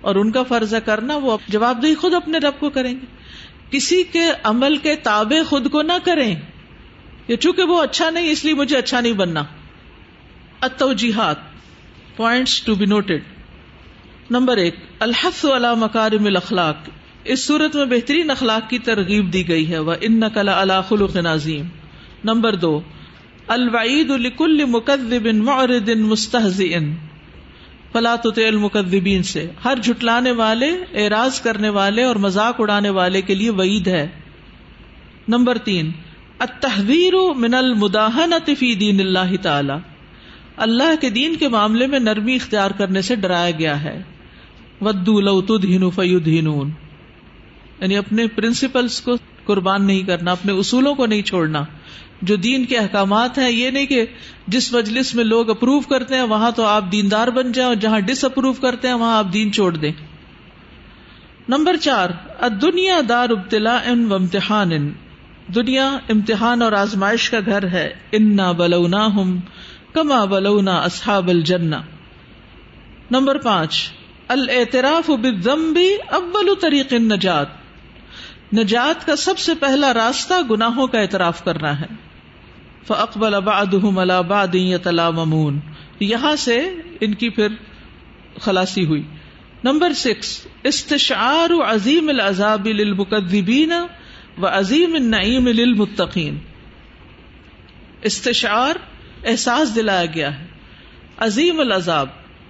اور 0.01 0.15
ان 0.15 0.33
کا 0.33 0.43
فرض 0.43 0.75
ہے 0.75 0.81
کرنا، 0.81 1.17
وہ 1.17 1.39
جواب 1.49 1.83
دہی 1.83 1.95
خود 1.95 2.15
اپنے 2.15 2.39
رب 2.39 2.61
کو 2.61 2.71
کریں 2.71 2.93
گے۔ 2.93 3.07
کسی 3.71 4.03
کے 4.03 4.21
عمل 4.45 4.77
کے 4.77 4.97
تابع 4.97 5.43
خود 5.43 5.71
کو 5.71 5.83
نہ 5.83 5.93
کریں۔ 6.05 6.35
یہ 7.29 7.37
چونکہ 7.37 7.63
وہ 7.63 7.83
اچھا 7.83 8.11
نہیں، 8.11 8.31
اس 8.31 8.45
لیے 8.45 8.55
مجھے 8.55 8.77
اچھا 8.77 9.01
نہیں 9.01 9.13
بننا۔ 9.13 9.43
اتوجیحات 10.61 11.37
points 12.17 12.63
to 12.63 12.75
be 12.75 12.87
noted 12.87 13.23
number 14.31 14.57
ایک 14.57 14.75
الحف 14.99 15.45
والا 15.45 15.75
مکارم 15.75 16.25
الاخلاق۔ 16.27 16.77
اس 17.25 17.47
صورت 17.47 17.77
میں 17.77 17.85
بہترین 17.85 18.31
اخلاق 18.31 18.71
کی 18.71 18.79
ترغیب 18.79 19.33
دی 19.33 19.49
گئی 19.49 19.71
ہے۔ 19.71 19.79
وہ 19.79 19.95
ان 20.01 20.21
نقل 20.21 20.49
اللہ 20.49 20.81
خلق 20.89 21.17
نظیم 21.17 21.67
نمبر 22.25 22.55
دو، 22.55 22.81
الوعید 23.49 24.11
لکل 24.11 24.65
مکذب 24.65 25.27
معرض 25.27 25.91
مستحزئ 25.91 26.79
فلا 27.93 28.17
تطع 28.17 28.47
المکذبین 28.47 29.23
سے۔ 29.23 29.51
ہر 29.65 29.79
جھٹلانے 29.83 30.31
والے، 30.31 30.71
اعراض 30.95 31.41
کرنے 31.41 31.69
والے 31.69 32.03
اور 32.03 32.17
مذاق 32.17 32.61
اڑانے 32.61 32.91
والے 32.91 33.23
کے 33.23 33.35
لیے 33.35 33.51
وعید 33.51 33.89
ہے۔ 33.89 34.09
نمبر 35.29 35.59
تین، 35.59 35.91
التحذیر 36.39 37.13
من 37.37 37.55
المداہنۃ 37.55 38.51
فی 38.59 38.75
دین 38.75 39.01
اللہ 39.01 39.37
تعالی۔ 39.43 39.73
اللہ 40.57 40.95
کے 41.01 41.11
دین 41.11 41.37
کے 41.37 41.49
معاملے 41.49 41.87
میں 41.87 41.99
نرمی 41.99 42.35
اختیار 42.35 42.71
کرنے 42.71 43.03
سے 43.03 43.15
ڈرایا 43.15 43.51
گیا 43.51 43.83
ہے۔ 43.83 44.03
ودو 44.81 45.21
لو 45.21 45.41
تدہن 45.41 45.91
فیدہنون۔ 45.91 46.71
یعنی 47.81 47.97
اپنے 47.97 48.27
پرنسپلس 48.27 49.01
کو 49.01 49.13
قربان 49.45 49.87
نہیں 49.87 50.03
کرنا، 50.03 50.33
اپنے 50.33 50.53
اصولوں 50.53 50.95
کو 50.95 51.07
نہیں 51.07 51.23
چھوڑنا۔ 51.23 51.65
جو 52.23 52.37
دین 52.37 52.65
کے 52.65 52.79
احکامات 52.79 53.39
ہیں، 53.39 53.51
یہ 53.51 53.71
نہیں 53.71 53.87
کہ 53.87 54.07
جس 54.47 54.73
مجلس 54.73 55.15
میں 55.15 55.25
لوگ 55.25 55.51
اپروو 55.51 55.81
کرتے 55.81 56.15
ہیں، 56.15 56.23
وہاں 56.23 56.51
تو 56.51 56.65
آپ 56.65 56.85
دیندار 56.93 57.29
بن 57.29 57.53
جائیں 57.53 57.69
اور 57.69 57.77
جہاں 57.77 58.01
ڈس 58.01 58.25
اپروو 58.25 58.53
کرتے 58.53 58.89
ہیں، 58.89 58.95
وہاں 58.95 59.19
آپ 59.19 59.27
دین 59.33 59.53
چھوڑ 59.53 59.77
دیں۔ 59.77 59.93
نمبر 61.49 61.77
چار 61.77 62.11
دنیا 62.63 63.01
دار 63.09 63.31
ابتلا 63.31 63.77
ان 63.77 64.13
و 64.13 64.15
امتحان۔ 64.15 64.73
ان 64.73 64.93
دنیا 65.55 65.89
امتحان 66.09 66.63
اور 66.63 66.73
آزمائش 66.73 67.31
کا 67.31 67.39
گھر 67.47 67.67
ہے۔ 67.67 67.95
انا 68.13 68.53
بلونا 68.53 69.07
ہم 69.07 69.41
کما 69.93 70.25
بلونا 70.25 70.77
اصحاب 70.77 71.29
الجنہ 71.29 71.77
نمبر 73.11 73.39
پانچ، 73.39 73.93
الاعتراف 74.29 75.11
بالذنب 75.11 75.79
اول 76.07 76.55
طریق 76.61 76.93
النجات۔ 76.93 77.47
نجات 78.55 79.07
کا 79.07 79.17
سب 79.17 79.39
سے 79.39 79.55
پہلا 79.55 79.95
راستہ 79.95 80.35
گناہوں 80.51 80.87
کا 80.87 81.01
اعتراف 81.01 81.45
کرنا 81.45 81.81
ہے۔ 81.81 82.10
فقبل 82.87 83.35
اباد 83.35 83.75
ممون 85.15 85.59
یہاں 86.01 86.37
سے 86.37 86.69
ان 87.01 87.15
کی 87.15 87.29
پھر 87.29 87.49
خلاصی 88.41 88.87
ہوئی۔ 88.87 89.03
نمبر 89.65 89.93
سکس، 89.93 90.47
استشعار 90.63 91.75
عظیم 91.75 92.09
العذاب 92.09 92.67
للمکذبین 92.67 93.73
و 94.39 94.47
عظیم 94.47 94.95
النعیم 94.95 95.47
للمتقین۔ 95.47 96.39
استشعار 98.03 98.75
احساس 99.25 99.75
دلایا 99.75 100.07
گیا 100.15 100.39
ہے۔ 100.39 100.47
عظیم 101.17 101.61
العذاب، 101.61 102.09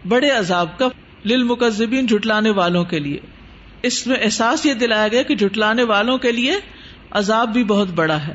بڑے 0.09 0.31
عذاب 0.31 0.79
کا 0.79 0.89
للمکذبین 1.25 2.07
جھٹلانے 2.07 2.51
والوں 2.51 2.85
کے 2.85 2.99
لیے۔ 2.99 3.19
اس 3.83 4.07
میں 4.07 4.17
احساس 4.23 4.67
یہ 4.67 4.75
دلایا 4.75 5.09
گیا 5.09 5.23
کہ 5.23 5.37
جھٹلانے 5.37 5.83
والوں 5.83 6.19
کے 6.19 6.33
لیے 6.33 6.53
عذاب 7.11 7.53
بھی 7.53 7.65
بہت 7.65 7.89
بڑا 7.89 8.27
ہے۔ 8.27 8.35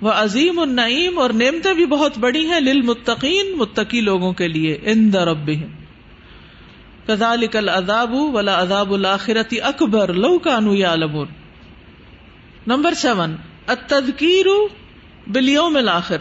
وہ 0.00 0.10
عظیم 0.10 0.58
النعیم 0.58 1.18
اور 1.18 1.30
نعمتیں 1.30 1.74
بھی 1.74 1.86
بہت 1.86 2.18
بڑی 2.18 2.46
ہیں 2.46 2.60
لل 2.60 2.82
متقین 2.82 3.56
متقی 3.56 4.00
لوگوں 4.00 4.32
کے 4.32 4.48
لیے 4.48 4.78
ان 4.82 5.12
درب 5.12 5.50
کزالک 7.06 7.56
العذاب 7.56 8.14
ولا 8.14 8.62
عذاب 8.62 8.94
الآخرتی 8.94 9.60
اکبر، 9.60 10.12
لو 10.12 10.38
کانو 10.38 10.74
یا 10.74 10.94
نمبر 12.66 12.94
سیون 12.94 13.36
اتذکیر 13.66 14.46
بلیوم 15.26 15.76
الآخر 15.76 16.16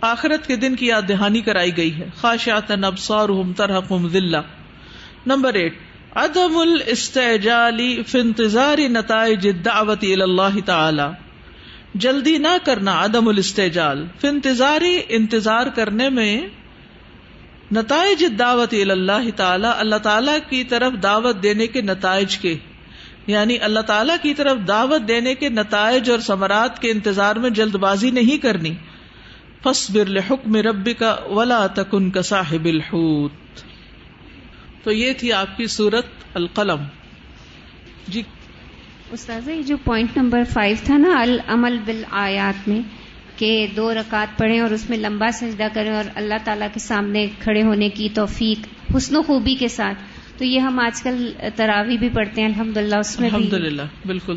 آخرت 0.00 0.46
کے 0.46 0.56
دن 0.56 0.76
کی 0.76 0.86
یاد 0.86 1.02
دہانی 1.08 1.40
کرائی 1.40 1.76
گئی 1.76 1.94
ہے۔ 1.94 2.08
خاشعات 2.16 2.70
ابصارهم 2.70 3.52
ترحقهم 3.52 4.08
ذلہ۔ 4.08 4.36
نمبر 5.26 5.54
ایٹ، 5.54 5.74
عدم 6.14 6.58
الاستعجالی 6.58 8.02
فی 8.06 8.20
انتظار 8.20 8.78
نتائج 8.78 9.46
الدعوت 9.46 9.98
الى 10.02 10.22
اللہ 10.22 10.58
تعالی۔ 10.64 11.27
جلدی 11.94 12.38
نہ 12.38 12.56
کرنا 12.64 13.04
عدم 13.04 13.28
الاستعجال، 13.28 14.06
فی 14.20 14.28
انتظاری، 14.28 15.00
انتظار 15.08 15.66
کرنے 15.66 16.08
میں 16.08 16.40
نتائج 17.72 18.24
دعوت 18.38 18.74
اللہ 18.90 19.30
تعالی 19.36 19.68
اللہ 19.76 19.96
تعالی 19.96 20.32
کی 20.48 20.64
طرف 20.64 20.92
دعوت 21.02 21.42
دینے 21.42 21.66
کے 21.66 21.80
نتائج 21.80 22.38
کے 22.38 22.56
یعنی 23.26 23.58
اللہ 23.58 23.80
تعالی 23.80 24.12
کی 24.22 24.34
طرف 24.34 24.58
دعوت 24.68 25.08
دینے 25.08 25.34
کے 25.34 25.48
نتائج 25.48 26.10
اور 26.10 26.18
ثمرات 26.18 26.82
کے 26.82 26.90
انتظار 26.90 27.36
میں 27.36 27.50
جلد 27.50 27.74
بازی 27.74 28.10
نہیں 28.10 28.42
کرنی۔ 28.42 28.74
فصبر 29.62 30.04
لحکم 30.06 30.56
ربک 30.56 31.04
ولا 31.30 31.66
تکن 31.66 32.10
کصاحب 32.10 32.64
الحوت۔ 32.64 33.60
تو 34.84 34.92
یہ 34.92 35.12
تھی 35.12 35.32
آپ 35.32 35.56
کی 35.56 35.66
صورت 35.66 36.06
القلم۔ 36.34 36.80
جی 38.08 38.22
استاذ 39.12 39.48
یہ 39.48 39.62
جو 39.62 39.76
پوائنٹ 39.84 40.16
نمبر 40.16 40.42
فائیو 40.44 40.76
تھا 40.84 40.96
نا، 40.96 41.20
العمل 41.20 41.78
بالآیات 41.84 42.68
میں، 42.68 42.80
کہ 43.36 43.66
دو 43.76 43.94
رکعت 43.94 44.38
پڑھیں 44.38 44.60
اور 44.60 44.70
اس 44.70 44.90
میں 44.90 44.98
لمبا 44.98 45.30
سجدہ 45.32 45.68
کریں 45.72 45.90
اور 45.90 46.04
اللہ 46.14 46.34
تعالیٰ 46.44 46.68
کے 46.74 46.80
سامنے 46.80 47.26
کھڑے 47.38 47.62
ہونے 47.62 47.88
کی 47.88 48.08
توفیق، 48.14 48.66
حسن 48.96 49.16
و 49.16 49.22
خوبی 49.22 49.54
کے 49.54 49.68
ساتھ۔ 49.68 49.98
تو 50.38 50.44
یہ 50.44 50.58
ہم 50.60 50.78
آج 50.78 51.02
کل 51.02 51.32
تراوی 51.56 51.96
بھی 51.96 52.08
پڑھتے 52.08 52.40
ہیں 52.40 52.48
الحمد 52.48 52.76
للہ 52.76 52.96
اس 52.96 53.20
میں 53.20 53.28
الحمد 53.28 53.52
للہ 53.52 53.82
بالکل۔ 54.06 54.36